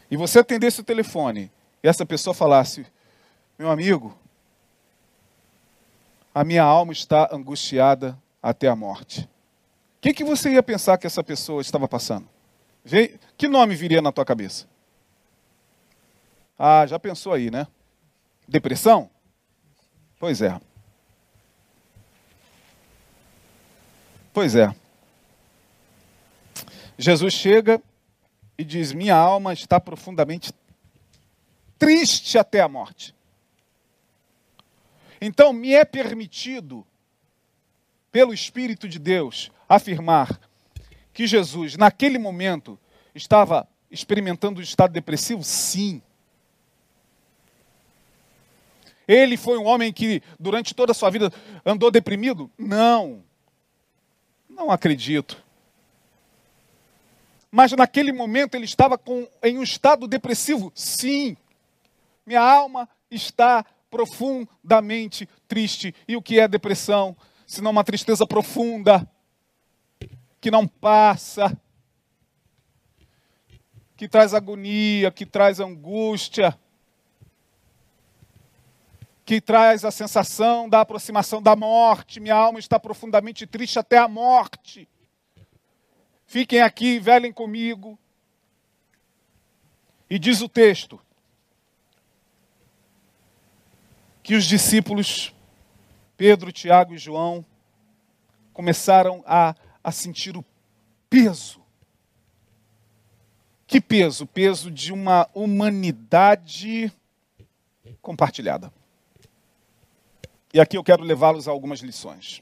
[0.09, 1.51] e você atendesse o telefone,
[1.83, 2.85] e essa pessoa falasse:
[3.59, 4.17] Meu amigo,
[6.33, 9.21] a minha alma está angustiada até a morte.
[9.21, 9.27] O
[10.01, 12.34] que, que você ia pensar que essa pessoa estava passando?
[13.37, 14.67] Que nome viria na tua cabeça?
[16.57, 17.67] Ah, já pensou aí, né?
[18.47, 19.09] Depressão?
[20.19, 20.59] Pois é.
[24.31, 24.73] Pois é.
[26.97, 27.81] Jesus chega
[28.57, 30.53] e diz: Minha alma está profundamente
[31.77, 33.13] triste até a morte.
[35.19, 36.85] Então, me é permitido,
[38.11, 40.39] pelo Espírito de Deus, afirmar
[41.15, 42.77] que Jesus, naquele momento,
[43.15, 45.41] estava experimentando um estado depressivo?
[45.45, 46.01] Sim.
[49.07, 51.31] Ele foi um homem que, durante toda a sua vida,
[51.65, 52.51] andou deprimido?
[52.57, 53.23] Não.
[54.49, 55.41] Não acredito.
[57.49, 60.69] Mas naquele momento ele estava com, em um estado depressivo?
[60.75, 61.37] Sim.
[62.25, 65.95] Minha alma está profundamente triste.
[66.09, 67.15] E o que é depressão?
[67.47, 69.09] Senão uma tristeza profunda,
[70.45, 71.59] que não passa,
[73.97, 76.55] que traz agonia, que traz angústia,
[79.25, 82.19] que traz a sensação da aproximação da morte.
[82.19, 84.87] Minha alma está profundamente triste até a morte.
[86.27, 87.97] Fiquem aqui, velem comigo.
[90.07, 91.01] E diz o texto
[94.21, 95.33] que os discípulos,
[96.15, 97.43] Pedro, Tiago e João,
[98.53, 99.55] começaram a,
[99.85, 100.43] a sentir o
[101.07, 101.61] peso.
[103.67, 104.23] Que peso?
[104.23, 106.91] O peso de uma humanidade
[108.01, 108.73] compartilhada.
[110.51, 112.41] E aqui eu quero levá-los a algumas lições.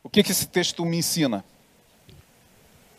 [0.00, 1.44] O que, que esse texto me ensina?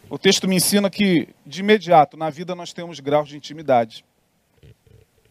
[0.09, 4.03] O texto me ensina que, de imediato, na vida nós temos graus de intimidade.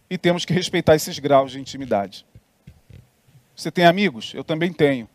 [0.09, 2.25] E temos que respeitar esses graus de intimidade.
[3.55, 4.33] Você tem amigos?
[4.33, 5.07] Eu também tenho.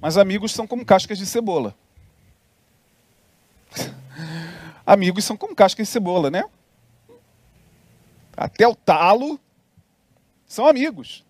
[0.00, 1.76] Mas amigos são como cascas de cebola.
[4.86, 6.44] amigos são como cascas de cebola, né?
[8.36, 9.38] Até o talo
[10.46, 11.24] são amigos.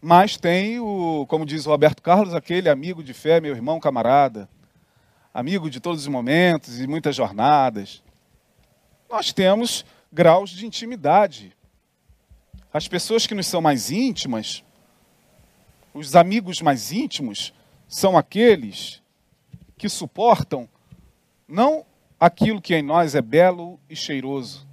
[0.00, 4.48] Mas tem o, como diz o Roberto Carlos, aquele amigo de fé, meu irmão, camarada,
[5.32, 8.02] amigo de todos os momentos e muitas jornadas.
[9.08, 11.56] Nós temos graus de intimidade.
[12.72, 14.64] As pessoas que nos são mais íntimas,
[15.94, 17.52] os amigos mais íntimos,
[17.92, 19.02] são aqueles
[19.76, 20.66] que suportam
[21.46, 21.84] não
[22.18, 24.66] aquilo que em nós é belo e cheiroso,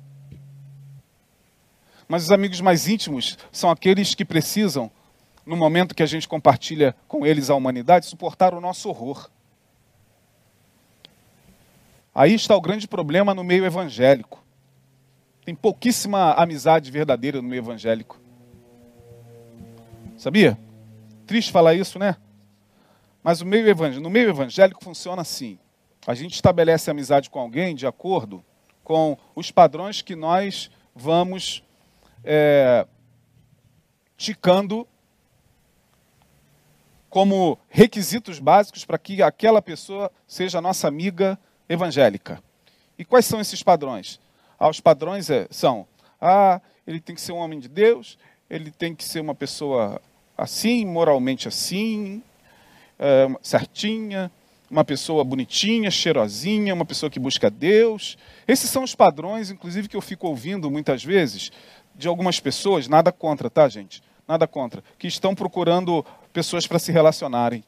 [2.07, 4.89] mas os amigos mais íntimos são aqueles que precisam
[5.45, 9.29] no momento que a gente compartilha com eles a humanidade, suportar o nosso horror.
[12.15, 14.41] Aí está o grande problema no meio evangélico.
[15.43, 18.17] Tem pouquíssima amizade verdadeira no meio evangélico.
[20.17, 20.57] Sabia?
[21.27, 22.15] Triste falar isso, né?
[23.23, 25.59] Mas meio no meio evangélico funciona assim.
[26.07, 28.43] A gente estabelece amizade com alguém de acordo
[28.83, 31.63] com os padrões que nós vamos
[32.23, 32.87] é,
[34.17, 34.87] ticando
[37.09, 42.41] como requisitos básicos para que aquela pessoa seja nossa amiga evangélica.
[42.97, 44.19] E quais são esses padrões?
[44.57, 45.87] Ah, os padrões é, são:
[46.19, 48.17] ah, ele tem que ser um homem de Deus,
[48.49, 50.01] ele tem que ser uma pessoa
[50.37, 52.23] assim, moralmente assim,
[52.99, 54.29] é, certinha,
[54.69, 58.17] uma pessoa bonitinha, cheirosinha, uma pessoa que busca Deus.
[58.47, 61.51] Esses são os padrões, inclusive, que eu fico ouvindo muitas vezes
[61.95, 64.01] de algumas pessoas, nada contra, tá, gente?
[64.27, 67.63] Nada contra, que estão procurando pessoas para se relacionarem.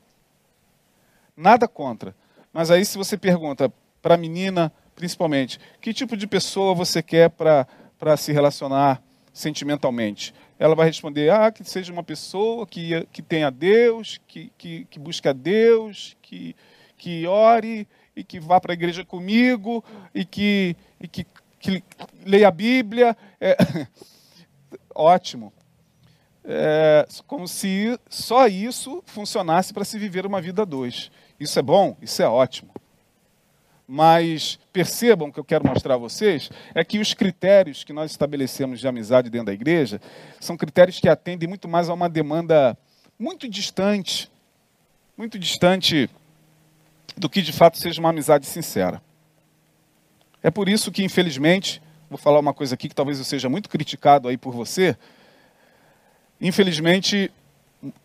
[1.35, 2.15] Nada contra.
[2.53, 7.29] Mas aí, se você pergunta para a menina, principalmente, que tipo de pessoa você quer
[7.29, 9.01] para se relacionar
[9.33, 10.33] sentimentalmente?
[10.61, 14.99] Ela vai responder: ah, que seja uma pessoa que, que tenha Deus, que, que, que
[14.99, 16.55] busque a Deus, que,
[16.97, 19.83] que ore e que vá para a igreja comigo
[20.13, 21.25] e que, e que,
[21.59, 21.83] que
[22.25, 23.17] leia a Bíblia.
[23.39, 23.57] É...
[24.93, 25.51] Ótimo
[26.43, 31.11] é, como se só isso funcionasse para se viver uma vida a dois.
[31.39, 32.71] Isso é bom, isso é ótimo.
[33.93, 38.79] Mas percebam que eu quero mostrar a vocês é que os critérios que nós estabelecemos
[38.79, 39.99] de amizade dentro da igreja
[40.39, 42.77] são critérios que atendem muito mais a uma demanda
[43.19, 44.31] muito distante,
[45.17, 46.09] muito distante
[47.17, 49.01] do que de fato seja uma amizade sincera.
[50.41, 53.69] É por isso que, infelizmente, vou falar uma coisa aqui que talvez eu seja muito
[53.69, 54.95] criticado aí por você,
[56.41, 57.31] Infelizmente,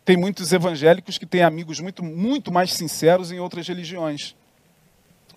[0.04, 4.36] tem muitos evangélicos que têm amigos muito, muito mais sinceros em outras religiões.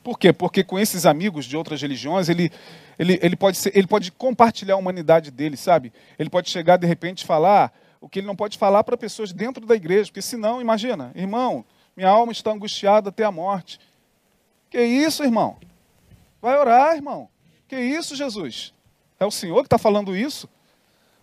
[0.04, 0.32] Por quê?
[0.32, 2.52] Porque com esses amigos de outras religiões, ele,
[2.98, 5.92] ele, ele, pode, ser, ele pode compartilhar a humanidade dele, sabe?
[6.18, 9.66] Ele pode chegar, de repente, falar o que ele não pode falar para pessoas dentro
[9.66, 13.80] da igreja, porque senão, imagina, irmão, minha alma está angustiada até a morte.
[14.70, 15.58] Que isso, irmão?
[16.42, 17.28] Vai orar, irmão.
[17.68, 18.74] Que isso, Jesus?
[19.20, 20.48] É o Senhor que está falando isso?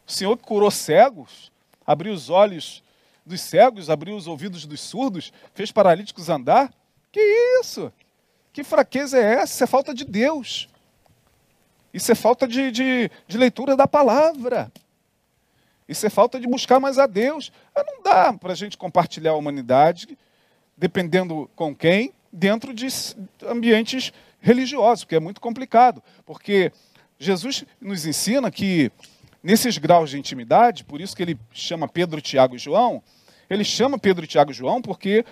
[0.07, 1.51] O Senhor que curou cegos?
[1.87, 2.83] abriu os olhos
[3.25, 6.73] dos cegos, abriu os ouvidos dos surdos, fez paralíticos andar.
[7.13, 7.21] Que
[7.61, 7.93] isso?
[8.57, 9.53] Que fraqueza é essa?
[9.53, 10.67] Isso é falta de Deus.
[11.93, 14.73] Isso é falta de, de, de leitura da palavra.
[15.87, 17.53] Isso é falta de buscar mais a Deus.
[17.75, 20.17] Ah, não dá para a gente compartilhar a humanidade,
[20.75, 22.87] dependendo com quem, dentro de
[23.45, 26.03] ambientes religiosos, que é muito complicado.
[26.25, 26.73] Porque
[27.19, 28.91] Jesus nos ensina que
[29.43, 33.03] nesses graus de intimidade, por isso que ele chama Pedro, Tiago e João,
[33.51, 35.27] ele chama Pedro, Tiago e João porque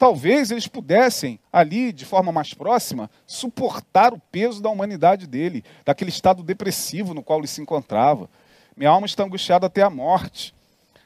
[0.00, 6.08] talvez eles pudessem, ali, de forma mais próxima, suportar o peso da humanidade dele, daquele
[6.08, 8.26] estado depressivo no qual ele se encontrava.
[8.74, 10.54] Minha alma está angustiada até a morte,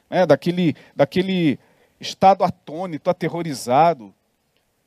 [0.09, 0.25] né?
[0.25, 1.59] daquele, daquele
[1.99, 4.15] estado atônito, aterrorizado.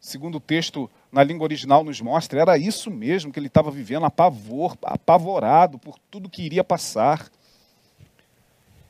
[0.00, 4.06] Segundo o texto na língua original nos mostra, era isso mesmo que ele estava vivendo,
[4.06, 7.30] apavor, apavorado por tudo que iria passar.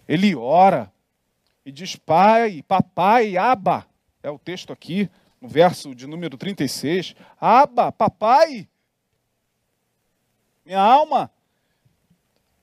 [0.07, 0.93] Ele ora
[1.67, 3.88] e diz: Pai, papai, aba,
[4.23, 5.11] é o texto aqui,
[5.41, 7.15] no verso de número 36.
[7.41, 8.69] Aba, papai,
[10.65, 11.31] minha alma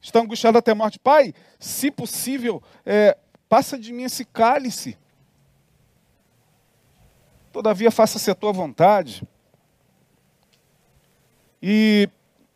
[0.01, 0.99] está angustiada até a morte.
[0.99, 3.18] Pai, se possível, é,
[3.49, 4.97] passa de mim esse cálice.
[7.51, 9.24] Todavia, faça-se a tua vontade.
[11.62, 12.08] E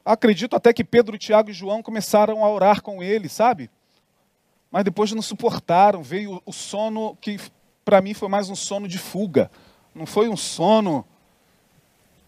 [0.05, 3.71] acredito até que Pedro, Tiago e João começaram a orar com ele, sabe?
[4.69, 6.03] Mas depois não suportaram.
[6.03, 7.39] Veio o sono que
[7.89, 9.49] para mim foi mais um sono de fuga.
[9.95, 11.03] Não foi um sono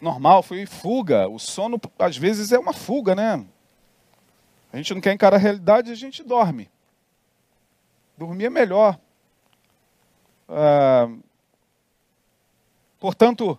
[0.02, 1.28] normal, foi fuga.
[1.28, 3.46] O sono, às vezes, é uma fuga, né?
[4.74, 6.68] A gente não quer encarar a realidade, a gente dorme.
[8.18, 9.00] Dormir é melhor.
[10.50, 11.08] Ah,
[13.00, 13.56] portanto,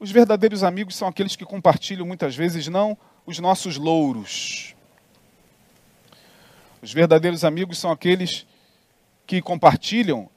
[0.00, 4.74] os verdadeiros amigos são aqueles que compartilham muitas vezes não os nossos louros.
[6.82, 8.44] Os verdadeiros amigos são aqueles
[9.28, 10.28] que compartilham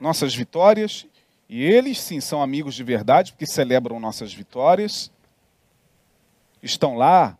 [0.00, 1.06] nossas vitórias,
[1.48, 5.10] e eles sim são amigos de verdade, porque celebram nossas vitórias,
[6.62, 7.36] estão lá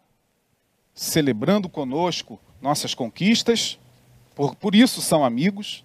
[0.95, 3.79] celebrando conosco nossas conquistas,
[4.35, 5.85] por, por isso são amigos,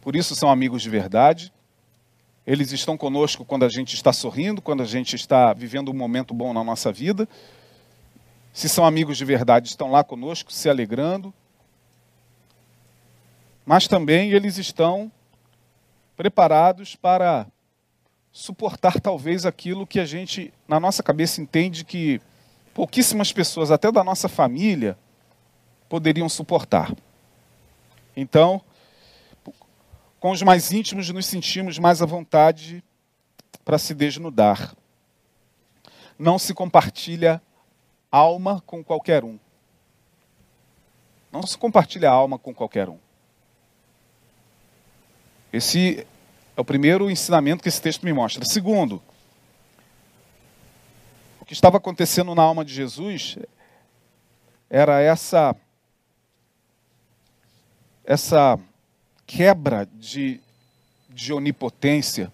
[0.00, 1.52] por isso são amigos de verdade.
[2.46, 6.32] Eles estão conosco quando a gente está sorrindo, quando a gente está vivendo um momento
[6.32, 7.28] bom na nossa vida.
[8.52, 11.32] Se são amigos de verdade, estão lá conosco, se alegrando.
[13.64, 15.12] Mas também eles estão
[16.20, 17.46] preparados para
[18.30, 22.20] suportar talvez aquilo que a gente, na nossa cabeça, entende que
[22.74, 24.98] pouquíssimas pessoas, até da nossa família,
[25.88, 26.94] poderiam suportar.
[28.14, 28.60] Então,
[30.20, 32.84] com os mais íntimos, nos sentimos mais à vontade
[33.64, 34.74] para se desnudar.
[36.18, 37.40] Não se compartilha
[38.12, 39.38] alma com qualquer um.
[41.32, 42.98] Não se compartilha alma com qualquer um.
[45.52, 46.06] Esse
[46.56, 48.44] é o primeiro ensinamento que esse texto me mostra.
[48.44, 49.02] Segundo,
[51.40, 53.38] o que estava acontecendo na alma de Jesus
[54.68, 55.56] era essa
[58.04, 58.58] essa
[59.26, 60.40] quebra de,
[61.08, 62.32] de onipotência.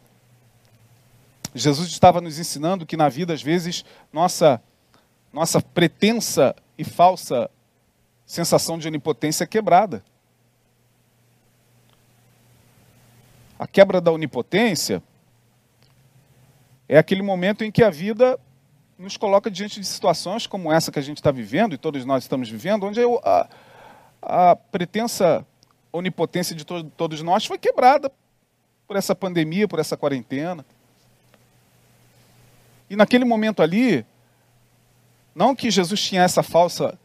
[1.54, 4.62] Jesus estava nos ensinando que na vida, às vezes, nossa,
[5.30, 7.50] nossa pretensa e falsa
[8.24, 10.02] sensação de onipotência é quebrada.
[13.58, 15.02] A quebra da onipotência
[16.88, 18.38] é aquele momento em que a vida
[18.98, 22.24] nos coloca diante de situações como essa que a gente está vivendo, e todos nós
[22.24, 23.48] estamos vivendo, onde a,
[24.22, 25.46] a pretensa
[25.92, 28.10] onipotência de to todos nós foi quebrada
[28.86, 30.64] por essa pandemia, por essa quarentena.
[32.88, 34.04] E naquele momento ali,
[35.34, 36.98] não que Jesus tinha essa falsa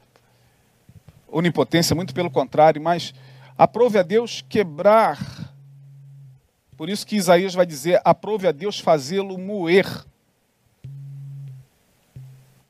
[1.27, 3.13] onipotência, muito pelo contrário, mas
[3.57, 5.50] aprove a Deus quebrar
[6.81, 9.85] por isso que Isaías vai dizer: aprove a Deus fazê-lo moer.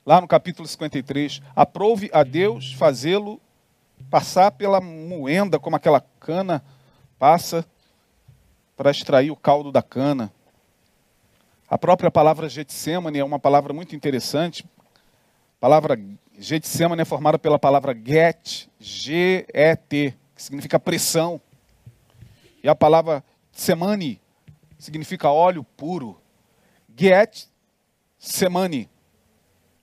[0.06, 3.40] Lá no capítulo 53, aprove a Deus fazê-lo
[4.10, 6.62] passar pela moenda, como aquela cana
[7.18, 7.66] passa
[8.76, 10.30] para extrair o caldo da cana.
[11.70, 14.66] A própria palavra Getsemane é uma palavra muito interessante.
[15.58, 15.98] A palavra
[16.38, 21.40] Getsemane é formada pela palavra get, G-E-T, que significa pressão.
[22.62, 23.24] E a palavra
[23.62, 24.20] Semani
[24.80, 26.20] significa óleo puro.
[26.98, 27.46] Get,
[28.18, 28.90] semani.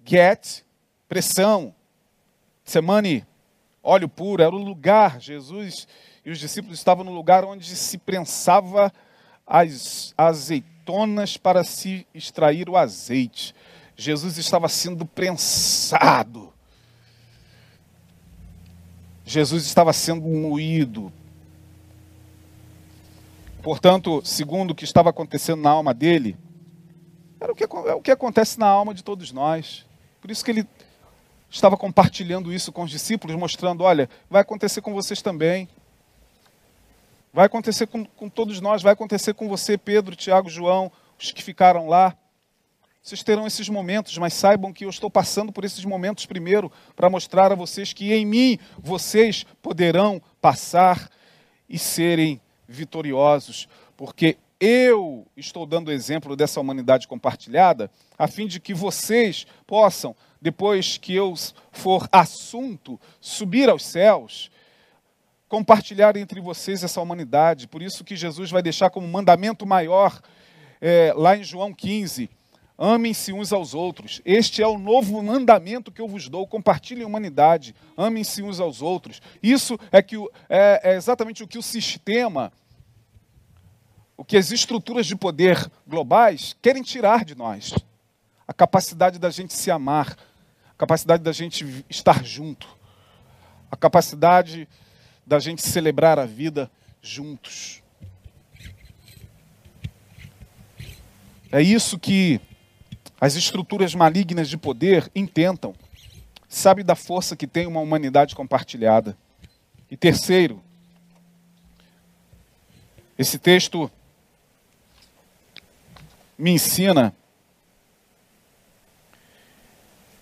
[0.05, 0.64] Get,
[1.09, 1.72] pressão.
[2.64, 3.24] Semani,
[3.81, 4.43] óleo puro.
[4.43, 5.87] Era o lugar, Jesus
[6.24, 8.93] e os discípulos estavam no lugar onde se prensava
[9.47, 13.55] as azeitonas para se extrair o azeite.
[13.97, 16.53] Jesus estava sendo prensado.
[19.24, 21.12] Jesus estava sendo moído
[23.62, 26.36] Portanto, segundo o que estava acontecendo na alma dele,
[27.40, 29.86] era o que, é o que acontece na alma de todos nós.
[30.20, 30.66] Por isso que ele
[31.50, 35.68] estava compartilhando isso com os discípulos, mostrando: olha, vai acontecer com vocês também.
[37.32, 41.42] Vai acontecer com, com todos nós, vai acontecer com você, Pedro, Tiago, João, os que
[41.42, 42.16] ficaram lá.
[43.02, 47.09] Vocês terão esses momentos, mas saibam que eu estou passando por esses momentos primeiro para
[47.09, 51.09] mostrar a vocês que em mim vocês poderão passar
[51.68, 53.66] e serem vitoriosos,
[53.96, 60.98] porque eu estou dando exemplo dessa humanidade compartilhada, a fim de que vocês possam, depois
[60.98, 61.34] que eu
[61.72, 64.50] for assunto, subir aos céus,
[65.48, 67.66] compartilhar entre vocês essa humanidade.
[67.66, 70.20] Por isso que Jesus vai deixar como mandamento maior,
[70.80, 72.28] é, lá em João 15,
[72.79, 74.22] Amem-se uns aos outros.
[74.24, 76.47] Este é o novo mandamento que eu vos dou.
[76.47, 77.74] Compartilhem a humanidade.
[77.97, 79.20] Amem-se uns aos outros.
[79.43, 80.16] Isso é, que,
[80.49, 82.53] é, é exatamente o que o sistema
[84.18, 87.72] o que as estruturas de poder globais querem tirar de nós.
[88.49, 90.16] A capacidade da gente se amar,
[90.72, 92.66] a capacidade da gente estar junto,
[93.70, 94.68] a capacidade
[95.24, 96.68] da gente celebrar a vida
[97.01, 97.81] juntos.
[101.53, 102.41] É isso que
[103.20, 105.74] as estruturas malignas de poder intentam.
[106.48, 109.16] Sabe da força que tem uma humanidade compartilhada.
[109.90, 110.62] E terceiro,
[113.18, 113.90] esse texto
[116.38, 117.12] me ensina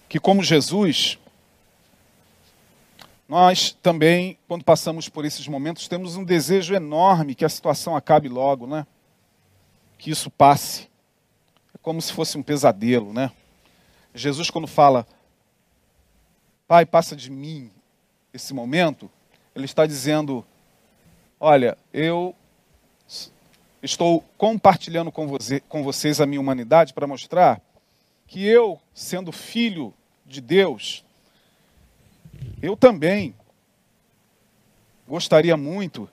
[0.09, 1.19] que, como Jesus,
[3.29, 8.29] nós também, quando passamos por esses momentos, temos um desejo enorme que a situação acabe
[8.29, 8.87] logo, né?
[9.99, 10.89] Que isso passe.
[11.87, 13.31] Como se fosse um pesadelo, né?
[14.13, 15.07] Jesus, quando fala,
[16.67, 17.71] Pai, passa de mim
[18.35, 19.09] esse momento,
[19.55, 20.45] ele está dizendo:
[21.39, 22.35] Olha, eu
[23.81, 27.63] estou compartilhando com, você, com vocês a minha humanidade para mostrar
[28.27, 29.95] que eu, sendo filho
[30.27, 31.05] de Deus,
[32.61, 33.33] eu também
[35.07, 36.11] gostaria muito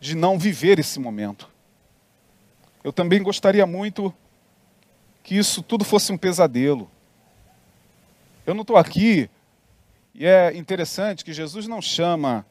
[0.00, 1.48] de não viver esse momento.
[2.82, 4.12] Eu também gostaria muito
[5.22, 6.90] que isso tudo fosse um pesadelo.
[8.46, 9.28] Eu não estou aqui,
[10.14, 12.44] e é interessante que Jesus não chama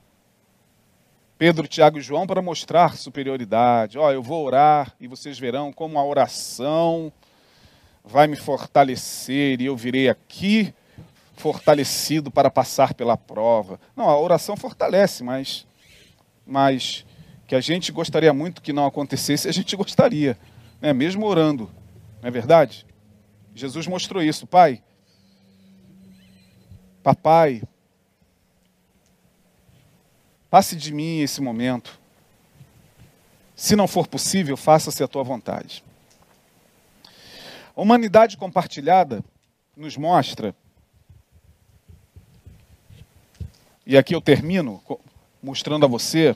[1.37, 3.97] Pedro, Tiago e João para mostrar superioridade.
[3.97, 7.11] Ó, oh, eu vou orar e vocês verão como a oração
[8.03, 10.73] vai me fortalecer e eu virei aqui
[11.37, 13.79] fortalecido para passar pela prova.
[13.95, 15.65] Não, a oração fortalece, mas,
[16.45, 17.05] mas
[17.47, 20.37] que a gente gostaria muito que não acontecesse, a gente gostaria,
[20.81, 20.91] né?
[20.91, 21.71] mesmo orando.
[22.21, 22.85] Não é verdade?
[23.55, 24.45] Jesus mostrou isso.
[24.45, 24.83] Pai,
[27.01, 27.61] papai,
[30.49, 31.99] Passe de mim esse momento.
[33.55, 35.83] Se não for possível, faça-se a tua vontade.
[37.75, 39.23] A humanidade compartilhada
[39.77, 40.55] nos mostra,
[43.85, 44.83] e aqui eu termino
[45.41, 46.35] mostrando a você,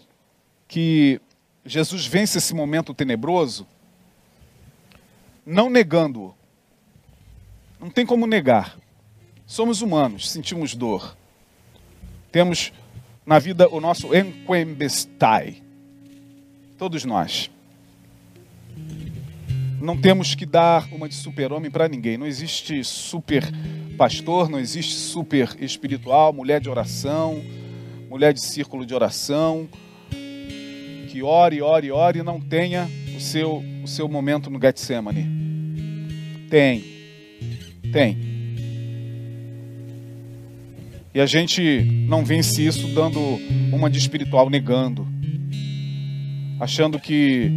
[0.67, 1.19] que
[1.65, 3.67] Jesus vence esse momento tenebroso
[5.45, 6.33] não negando-o.
[7.79, 8.77] Não tem como negar.
[9.45, 11.17] Somos humanos, sentimos dor.
[12.31, 12.71] Temos
[13.25, 15.61] na vida o nosso enquembestai.
[16.77, 17.51] Todos nós.
[19.81, 22.17] Não temos que dar uma de super-homem para ninguém.
[22.17, 23.43] Não existe super
[23.97, 27.43] pastor, não existe super espiritual, mulher de oração,
[28.09, 29.67] mulher de círculo de oração,
[31.09, 35.27] que ore, ore, ore e não tenha o seu, o seu momento no Getsemane.
[36.49, 36.83] Tem.
[37.91, 38.17] Tem.
[41.13, 43.19] E a gente não vence isso dando
[43.71, 45.07] uma de espiritual, negando.
[46.59, 47.51] Achando que,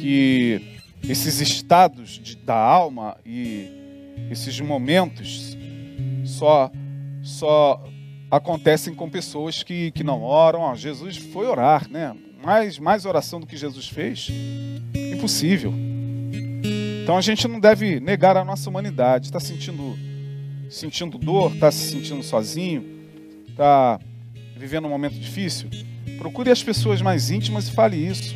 [0.00, 0.60] que
[1.08, 3.68] esses estados de, da alma e
[4.30, 5.56] esses momentos
[6.24, 6.70] só,
[7.22, 7.82] só
[8.30, 10.74] acontecem com pessoas que, que não oram.
[10.74, 12.14] Jesus foi orar, né?
[12.42, 14.28] Mais, mais oração do que Jesus fez?
[15.12, 15.72] Impossível.
[17.02, 19.26] Então a gente não deve negar a nossa humanidade.
[19.26, 19.96] Está sentindo
[20.68, 22.84] sentindo dor, está se sentindo sozinho,
[23.48, 24.00] está
[24.56, 25.68] vivendo um momento difícil,
[26.18, 28.34] procure as pessoas mais íntimas e fale isso.